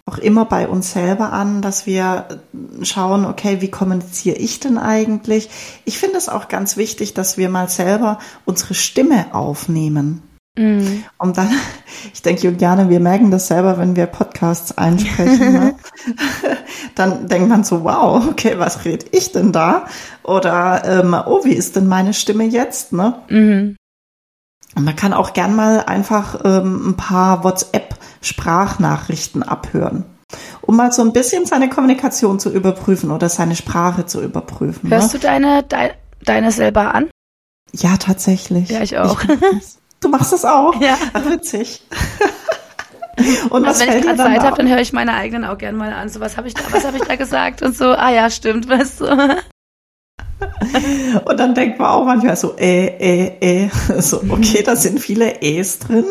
auch 0.07 0.19
immer 0.19 0.45
bei 0.45 0.69
uns 0.69 0.93
selber 0.93 1.33
an, 1.33 1.63
dass 1.63 1.87
wir 1.87 2.29
schauen, 2.83 3.25
okay, 3.25 3.61
wie 3.61 3.71
kommuniziere 3.71 4.37
ich 4.37 4.61
denn 4.61 4.77
eigentlich? 4.77 5.49
Ich 5.85 5.99
finde 5.99 6.19
es 6.19 6.29
auch 6.29 6.49
ganz 6.49 6.77
wichtig, 6.77 7.15
dass 7.15 7.39
wir 7.39 7.49
mal 7.49 7.69
selber 7.69 8.19
unsere 8.45 8.75
Stimme 8.75 9.35
aufnehmen. 9.35 10.23
Mhm. 10.57 11.05
Und 11.19 11.39
dann, 11.39 11.51
ich 12.13 12.23
denke, 12.23 12.43
Juliane, 12.43 12.91
wir 12.91 13.01
merken 13.01 13.31
das 13.31 13.47
selber, 13.47 13.79
wenn 13.79 13.97
wir 13.97 14.07
Podcasts 14.07 14.77
einsprechen. 14.77 15.53
ne? 15.53 15.75
dann 16.95 17.27
denkt 17.29 17.49
man 17.49 17.65
so, 17.65 17.85
wow, 17.85 18.29
okay, 18.29 18.59
was 18.59 18.85
rede 18.85 19.07
ich 19.11 19.33
denn 19.33 19.53
da? 19.53 19.87
Oder, 20.23 20.83
ähm, 20.85 21.17
oh, 21.27 21.45
wie 21.45 21.55
ist 21.55 21.77
denn 21.77 21.89
meine 21.89 22.13
Stimme 22.13 22.45
jetzt? 22.45 22.93
Ne? 22.93 23.23
Mhm. 23.29 23.77
Und 24.75 24.85
man 24.85 24.97
kann 24.97 25.13
auch 25.13 25.33
gern 25.33 25.55
mal 25.55 25.81
einfach 25.85 26.41
ähm, 26.45 26.91
ein 26.91 26.97
paar 26.97 27.45
WhatsApp-Sprachnachrichten 27.45 29.43
abhören, 29.43 30.05
um 30.63 30.77
mal 30.77 30.91
so 30.93 31.03
ein 31.03 31.13
bisschen 31.13 31.47
seine 31.47 31.69
Kommunikation 31.69 32.41
zu 32.41 32.51
überprüfen 32.51 33.11
oder 33.11 33.29
seine 33.29 33.55
Sprache 33.57 34.07
zu 34.07 34.21
überprüfen. 34.21 34.91
Hörst 34.91 35.13
ne? 35.13 35.21
du 35.21 35.27
deine, 35.27 35.63
de, 35.63 35.91
deine 36.25 36.51
selber 36.51 36.95
an? 36.95 37.09
Ja, 37.73 37.97
tatsächlich. 37.97 38.71
Ja, 38.71 38.83
ich 38.83 38.99
auch. 38.99 39.21
Ich, 39.23 39.29
du 40.01 40.09
machst 40.09 40.33
das 40.33 40.45
auch? 40.45 40.81
Ja. 40.81 40.97
Ach, 41.13 41.25
witzig. 41.25 41.83
Und 43.51 43.65
was 43.65 43.81
wenn 43.81 43.97
ich 43.97 44.05
gerade 44.05 44.17
Zeit 44.17 44.41
habe, 44.41 44.57
dann 44.57 44.69
höre 44.69 44.81
ich 44.81 44.93
meine 44.93 45.15
eigenen 45.15 45.45
auch 45.45 45.59
gerne 45.59 45.79
mal 45.79 45.93
an. 45.93 46.09
So, 46.09 46.19
was 46.21 46.37
habe 46.37 46.49
ich 46.49 46.55
da, 46.55 46.63
was 46.71 46.85
habe 46.85 46.97
ich 46.97 47.05
da 47.05 47.15
gesagt? 47.17 47.63
Und 47.63 47.77
so, 47.77 47.93
ah 47.93 48.11
ja, 48.11 48.29
stimmt, 48.31 48.69
weißt 48.69 49.01
du. 49.03 49.37
Und 51.25 51.41
dann 51.41 51.55
denkt 51.55 51.79
man 51.79 51.89
auch 51.89 52.05
manchmal 52.05 52.37
so, 52.37 52.57
äh, 52.57 52.87
äh, 52.87 53.65
äh. 53.65 53.71
So, 54.01 54.23
okay, 54.29 54.63
da 54.65 54.77
sind 54.77 55.01
viele 55.01 55.43
Äs 55.43 55.79
drin. 55.79 56.05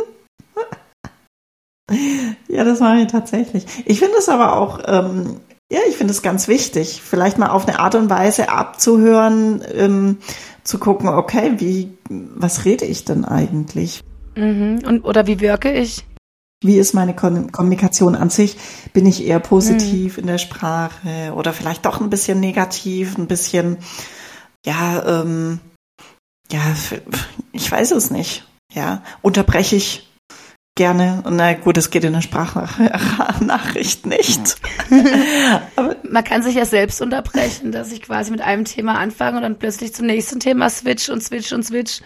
ja, 2.48 2.64
das 2.64 2.80
mache 2.80 3.00
ich 3.00 3.08
tatsächlich. 3.08 3.66
Ich 3.86 4.00
finde 4.00 4.18
es 4.18 4.30
aber 4.30 4.58
auch, 4.58 4.80
ähm, 4.86 5.38
ja, 5.72 5.80
ich 5.90 5.98
finde 5.98 6.14
es 6.14 6.22
ganz 6.22 6.48
wichtig, 6.48 7.02
vielleicht 7.04 7.38
mal 7.38 7.50
auf 7.50 7.68
eine 7.68 7.80
Art 7.80 7.96
und 7.96 8.10
Weise 8.10 8.50
abzuhören, 8.50 9.64
ähm, 9.74 10.18
zu 10.64 10.78
gucken, 10.78 11.10
okay, 11.10 11.54
wie, 11.58 11.98
was 12.10 12.66
rede 12.66 12.86
ich 12.86 13.06
denn 13.06 13.26
eigentlich? 13.26 14.02
Mhm. 14.36 14.80
Und, 14.86 15.04
oder 15.04 15.28
wie 15.28 15.40
wirke 15.40 15.72
ich? 15.74 16.06
Wie 16.64 16.78
ist 16.78 16.94
meine 16.94 17.14
Kommunikation 17.14 18.16
an 18.16 18.30
sich? 18.30 18.56
Bin 18.94 19.06
ich 19.06 19.26
eher 19.26 19.40
positiv 19.40 20.16
mhm. 20.16 20.22
in 20.22 20.28
der 20.28 20.38
Sprache 20.38 21.34
oder 21.36 21.52
vielleicht 21.52 21.86
doch 21.86 22.00
ein 22.00 22.10
bisschen 22.10 22.40
negativ, 22.40 23.18
ein 23.18 23.28
bisschen, 23.28 23.78
ja, 24.66 25.22
ähm, 25.22 25.60
ja, 26.52 26.62
ich 27.52 27.72
weiß 27.72 27.92
es 27.92 28.12
nicht. 28.12 28.46
Ja, 28.74 29.04
unterbreche 29.22 29.76
ich 29.76 30.10
gerne. 30.76 31.24
Na 31.30 31.54
gut, 31.54 31.78
es 31.78 31.92
geht 31.92 32.04
in 32.04 32.14
der 32.14 32.22
Sprachnachricht 32.22 34.06
nicht. 34.06 34.56
Aber 35.76 35.96
Man 36.10 36.24
kann 36.24 36.44
sich 36.44 36.56
ja 36.56 36.66
selbst 36.66 37.02
unterbrechen, 37.02 37.72
dass 37.72 37.92
ich 37.92 38.02
quasi 38.02 38.32
mit 38.32 38.42
einem 38.42 38.66
Thema 38.66 38.98
anfange 38.98 39.38
und 39.38 39.44
dann 39.44 39.60
plötzlich 39.60 39.94
zum 39.94 40.08
nächsten 40.08 40.40
Thema 40.40 40.70
switch 40.70 41.10
und 41.10 41.24
switch 41.24 41.52
und 41.54 41.64
switch. 41.64 42.02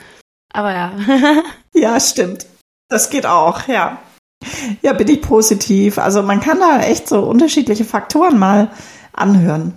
Aber 0.54 0.74
ja. 0.74 0.94
ja, 1.74 2.00
stimmt. 2.00 2.46
Das 2.90 3.10
geht 3.10 3.26
auch, 3.26 3.68
ja. 3.68 4.02
Ja, 4.82 4.94
bin 4.94 5.08
ich 5.08 5.22
positiv. 5.22 5.98
Also 5.98 6.22
man 6.22 6.40
kann 6.42 6.60
da 6.60 6.82
echt 6.82 7.08
so 7.10 7.22
unterschiedliche 7.22 7.86
Faktoren 7.86 8.38
mal 8.38 8.72
anhören. 9.14 9.74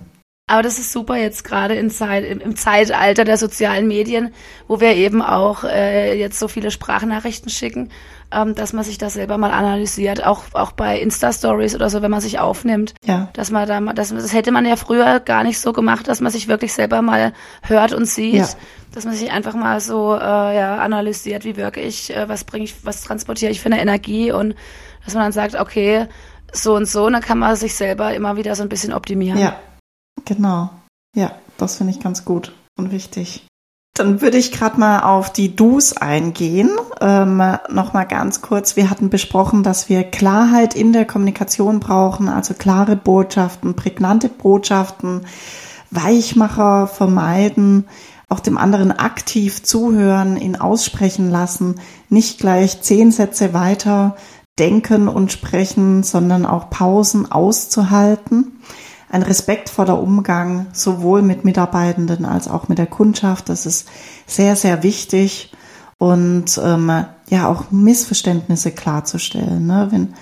Aber 0.51 0.63
das 0.63 0.79
ist 0.79 0.91
super 0.91 1.15
jetzt 1.15 1.45
gerade 1.45 1.75
im, 1.75 1.89
Zeitalter 1.89 3.23
der 3.23 3.37
sozialen 3.37 3.87
Medien, 3.87 4.33
wo 4.67 4.81
wir 4.81 4.95
eben 4.95 5.21
auch 5.21 5.63
äh, 5.63 6.19
jetzt 6.19 6.37
so 6.39 6.49
viele 6.49 6.71
Sprachnachrichten 6.71 7.49
schicken, 7.49 7.87
ähm, 8.33 8.53
dass 8.53 8.73
man 8.73 8.83
sich 8.83 8.97
das 8.97 9.13
selber 9.13 9.37
mal 9.37 9.51
analysiert, 9.51 10.25
auch, 10.25 10.43
auch 10.51 10.73
bei 10.73 10.99
Insta-Stories 10.99 11.73
oder 11.73 11.89
so, 11.89 12.01
wenn 12.01 12.11
man 12.11 12.19
sich 12.19 12.39
aufnimmt. 12.39 12.95
Ja. 13.05 13.29
Dass 13.31 13.49
man 13.49 13.65
da 13.65 13.79
mal, 13.79 13.93
das, 13.93 14.09
das 14.09 14.33
hätte 14.33 14.51
man 14.51 14.65
ja 14.65 14.75
früher 14.75 15.21
gar 15.21 15.45
nicht 15.45 15.57
so 15.57 15.71
gemacht, 15.71 16.09
dass 16.09 16.19
man 16.19 16.33
sich 16.33 16.49
wirklich 16.49 16.73
selber 16.73 17.01
mal 17.01 17.31
hört 17.61 17.93
und 17.93 18.03
sieht. 18.03 18.35
Ja. 18.35 18.49
Dass 18.93 19.05
man 19.05 19.13
sich 19.13 19.31
einfach 19.31 19.53
mal 19.53 19.79
so 19.79 20.15
äh, 20.15 20.19
ja, 20.19 20.79
analysiert, 20.79 21.45
wie 21.45 21.55
wirke 21.55 21.79
ich, 21.79 22.13
äh, 22.13 22.27
was 22.27 22.43
bringe 22.43 22.65
ich, 22.65 22.75
was 22.83 23.03
transportiere 23.03 23.53
ich 23.53 23.61
für 23.61 23.67
eine 23.67 23.79
Energie 23.79 24.33
und 24.33 24.55
dass 25.05 25.13
man 25.13 25.23
dann 25.23 25.31
sagt, 25.31 25.55
okay, 25.55 26.07
so 26.51 26.75
und 26.75 26.89
so, 26.89 27.05
und 27.05 27.13
dann 27.13 27.21
kann 27.21 27.39
man 27.39 27.55
sich 27.55 27.73
selber 27.73 28.13
immer 28.13 28.35
wieder 28.35 28.53
so 28.55 28.63
ein 28.63 28.69
bisschen 28.69 28.91
optimieren. 28.91 29.39
Ja, 29.39 29.55
Genau. 30.25 30.69
Ja, 31.15 31.35
das 31.57 31.77
finde 31.77 31.93
ich 31.93 31.99
ganz 31.99 32.25
gut 32.25 32.53
und 32.77 32.91
wichtig. 32.91 33.45
Dann 33.93 34.21
würde 34.21 34.37
ich 34.37 34.53
gerade 34.53 34.79
mal 34.79 35.01
auf 35.01 35.33
die 35.33 35.55
Do's 35.55 35.93
eingehen. 35.93 36.69
Ähm, 37.01 37.43
Nochmal 37.69 38.07
ganz 38.07 38.41
kurz. 38.41 38.77
Wir 38.77 38.89
hatten 38.89 39.09
besprochen, 39.09 39.63
dass 39.63 39.89
wir 39.89 40.03
Klarheit 40.03 40.75
in 40.75 40.93
der 40.93 41.05
Kommunikation 41.05 41.81
brauchen, 41.81 42.29
also 42.29 42.53
klare 42.53 42.95
Botschaften, 42.95 43.75
prägnante 43.75 44.29
Botschaften, 44.29 45.25
Weichmacher 45.89 46.87
vermeiden, 46.87 47.85
auch 48.29 48.39
dem 48.39 48.57
anderen 48.57 48.93
aktiv 48.93 49.61
zuhören, 49.61 50.37
ihn 50.37 50.55
aussprechen 50.55 51.29
lassen, 51.29 51.81
nicht 52.07 52.39
gleich 52.39 52.81
zehn 52.81 53.11
Sätze 53.11 53.53
weiter 53.53 54.15
denken 54.57 55.09
und 55.09 55.33
sprechen, 55.33 56.03
sondern 56.03 56.45
auch 56.45 56.69
Pausen 56.69 57.29
auszuhalten 57.29 58.61
ein 59.11 59.23
respektvoller 59.23 60.01
Umgang 60.01 60.67
sowohl 60.71 61.21
mit 61.21 61.43
Mitarbeitenden 61.43 62.25
als 62.25 62.47
auch 62.47 62.69
mit 62.69 62.77
der 62.77 62.87
Kundschaft. 62.87 63.49
Das 63.49 63.65
ist 63.65 63.87
sehr, 64.25 64.55
sehr 64.55 64.83
wichtig. 64.83 65.51
und 65.97 66.59
ähm, 66.63 67.05
ja 67.29 67.47
auch 67.47 67.69
Missverständnisse 67.69 68.71
klarzustellen. 68.71 69.67
Ne? 69.67 69.87
Wenn 69.91 70.13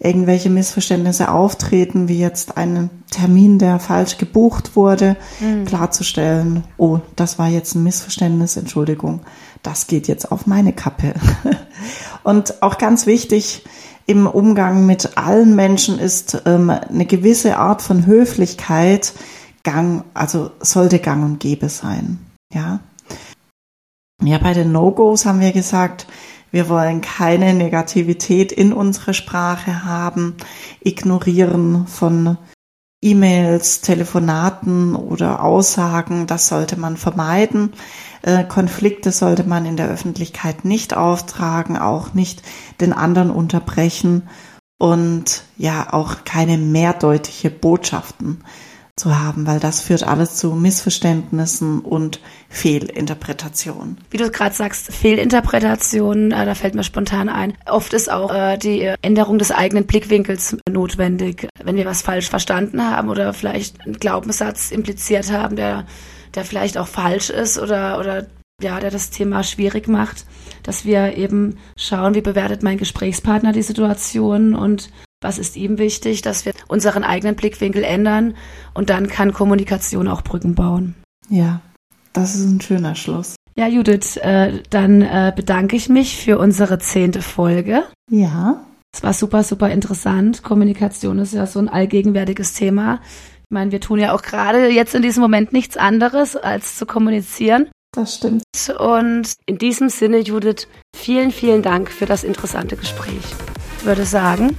irgendwelche 0.00 0.50
Missverständnisse 0.50 1.30
auftreten, 1.30 2.08
wie 2.08 2.18
jetzt 2.18 2.56
ein 2.56 2.90
Termin, 3.10 3.58
der 3.58 3.80
falsch 3.80 4.18
gebucht 4.18 4.76
wurde, 4.76 5.16
mhm. 5.40 5.64
klarzustellen, 5.64 6.64
oh, 6.76 7.00
das 7.16 7.38
war 7.38 7.48
jetzt 7.48 7.74
ein 7.74 7.82
Missverständnis, 7.82 8.56
Entschuldigung, 8.56 9.20
das 9.62 9.88
geht 9.88 10.06
jetzt 10.06 10.30
auf 10.30 10.46
meine 10.46 10.72
Kappe. 10.72 11.14
und 12.22 12.62
auch 12.62 12.78
ganz 12.78 13.06
wichtig, 13.06 13.64
im 14.08 14.26
Umgang 14.26 14.86
mit 14.86 15.18
allen 15.18 15.54
Menschen 15.54 15.98
ist 15.98 16.42
ähm, 16.46 16.70
eine 16.70 17.04
gewisse 17.04 17.58
Art 17.58 17.82
von 17.82 18.06
Höflichkeit 18.06 19.12
gang, 19.64 20.02
also 20.14 20.50
sollte 20.60 20.98
gang 20.98 21.22
und 21.24 21.40
gäbe 21.40 21.68
sein. 21.68 22.18
Ja. 22.52 22.80
Ja, 24.22 24.38
bei 24.38 24.54
den 24.54 24.72
No-Gos 24.72 25.26
haben 25.26 25.40
wir 25.40 25.52
gesagt, 25.52 26.06
wir 26.50 26.70
wollen 26.70 27.02
keine 27.02 27.52
Negativität 27.52 28.50
in 28.50 28.72
unserer 28.72 29.12
Sprache 29.12 29.84
haben, 29.84 30.36
ignorieren 30.82 31.86
von 31.86 32.38
E-Mails, 33.00 33.80
Telefonaten 33.80 34.96
oder 34.96 35.42
Aussagen, 35.42 36.26
das 36.26 36.48
sollte 36.48 36.76
man 36.76 36.96
vermeiden. 36.96 37.72
Äh, 38.22 38.44
Konflikte 38.44 39.12
sollte 39.12 39.44
man 39.44 39.66
in 39.66 39.76
der 39.76 39.88
Öffentlichkeit 39.88 40.64
nicht 40.64 40.96
auftragen, 40.96 41.76
auch 41.76 42.14
nicht 42.14 42.42
den 42.80 42.92
anderen 42.92 43.30
unterbrechen 43.30 44.28
und 44.78 45.44
ja 45.56 45.92
auch 45.92 46.24
keine 46.24 46.58
mehrdeutige 46.58 47.50
Botschaften 47.50 48.42
zu 48.98 49.18
haben, 49.18 49.46
weil 49.46 49.60
das 49.60 49.80
führt 49.80 50.02
alles 50.02 50.36
zu 50.36 50.52
Missverständnissen 50.52 51.80
und 51.80 52.20
Fehlinterpretationen. 52.48 53.98
Wie 54.10 54.16
du 54.16 54.30
gerade 54.30 54.54
sagst, 54.54 54.92
Fehlinterpretationen, 54.92 56.32
äh, 56.32 56.44
da 56.44 56.54
fällt 56.54 56.74
mir 56.74 56.84
spontan 56.84 57.28
ein. 57.28 57.54
Oft 57.66 57.92
ist 57.92 58.10
auch 58.10 58.34
äh, 58.34 58.58
die 58.58 58.92
Änderung 59.02 59.38
des 59.38 59.50
eigenen 59.50 59.86
Blickwinkels 59.86 60.56
notwendig, 60.68 61.48
wenn 61.62 61.76
wir 61.76 61.86
was 61.86 62.02
falsch 62.02 62.28
verstanden 62.28 62.82
haben 62.82 63.08
oder 63.08 63.32
vielleicht 63.32 63.80
einen 63.80 63.94
Glaubenssatz 63.94 64.70
impliziert 64.70 65.32
haben, 65.32 65.56
der 65.56 65.84
der 66.34 66.44
vielleicht 66.44 66.78
auch 66.78 66.88
falsch 66.88 67.30
ist 67.30 67.58
oder, 67.58 67.98
oder 67.98 68.26
ja, 68.62 68.80
der 68.80 68.90
das 68.90 69.10
Thema 69.10 69.42
schwierig 69.42 69.88
macht, 69.88 70.24
dass 70.62 70.84
wir 70.84 71.16
eben 71.16 71.58
schauen, 71.76 72.14
wie 72.14 72.20
bewertet 72.20 72.62
mein 72.62 72.78
Gesprächspartner 72.78 73.52
die 73.52 73.62
Situation 73.62 74.54
und 74.54 74.90
was 75.20 75.38
ist 75.38 75.56
ihm 75.56 75.78
wichtig, 75.78 76.22
dass 76.22 76.44
wir 76.44 76.52
unseren 76.68 77.04
eigenen 77.04 77.34
Blickwinkel 77.34 77.82
ändern 77.82 78.34
und 78.74 78.90
dann 78.90 79.08
kann 79.08 79.32
Kommunikation 79.32 80.08
auch 80.08 80.22
Brücken 80.22 80.54
bauen. 80.54 80.94
Ja, 81.28 81.60
das 82.12 82.34
ist 82.34 82.46
ein 82.46 82.60
schöner 82.60 82.94
Schluss. 82.94 83.34
Ja, 83.56 83.66
Judith, 83.66 84.16
äh, 84.18 84.62
dann 84.70 85.02
äh, 85.02 85.32
bedanke 85.34 85.74
ich 85.74 85.88
mich 85.88 86.16
für 86.16 86.38
unsere 86.38 86.78
zehnte 86.78 87.22
Folge. 87.22 87.82
Ja. 88.10 88.64
Es 88.94 89.02
war 89.02 89.12
super, 89.12 89.42
super 89.42 89.70
interessant. 89.70 90.42
Kommunikation 90.42 91.18
ist 91.18 91.34
ja 91.34 91.46
so 91.46 91.58
ein 91.58 91.68
allgegenwärtiges 91.68 92.54
Thema. 92.54 93.00
Ich 93.42 93.50
meine, 93.50 93.72
wir 93.72 93.80
tun 93.80 93.98
ja 93.98 94.14
auch 94.14 94.22
gerade 94.22 94.68
jetzt 94.68 94.94
in 94.94 95.02
diesem 95.02 95.22
Moment 95.22 95.52
nichts 95.52 95.76
anderes, 95.76 96.36
als 96.36 96.76
zu 96.76 96.86
kommunizieren. 96.86 97.68
Das 97.92 98.16
stimmt. 98.16 98.44
Und 98.78 99.32
in 99.46 99.58
diesem 99.58 99.88
Sinne, 99.88 100.18
Judith, 100.18 100.68
vielen, 100.94 101.32
vielen 101.32 101.62
Dank 101.62 101.90
für 101.90 102.06
das 102.06 102.24
interessante 102.24 102.76
Gespräch. 102.76 103.24
Ich 103.78 103.84
würde 103.84 104.04
sagen, 104.04 104.56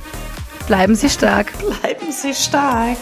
bleiben 0.69 0.95
Sie 0.95 1.10
stark. 1.10 1.51
Bleiben 1.58 2.12
Sie 2.12 2.34
stark. 2.34 2.99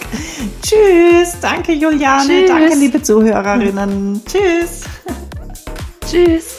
Tschüss. 0.62 1.38
Danke, 1.42 1.74
Juliane. 1.74 2.26
Tschüss. 2.26 2.50
Danke, 2.50 2.76
liebe 2.76 3.02
Zuhörerinnen. 3.02 4.22
Tschüss. 4.26 4.84
Tschüss. 6.10 6.57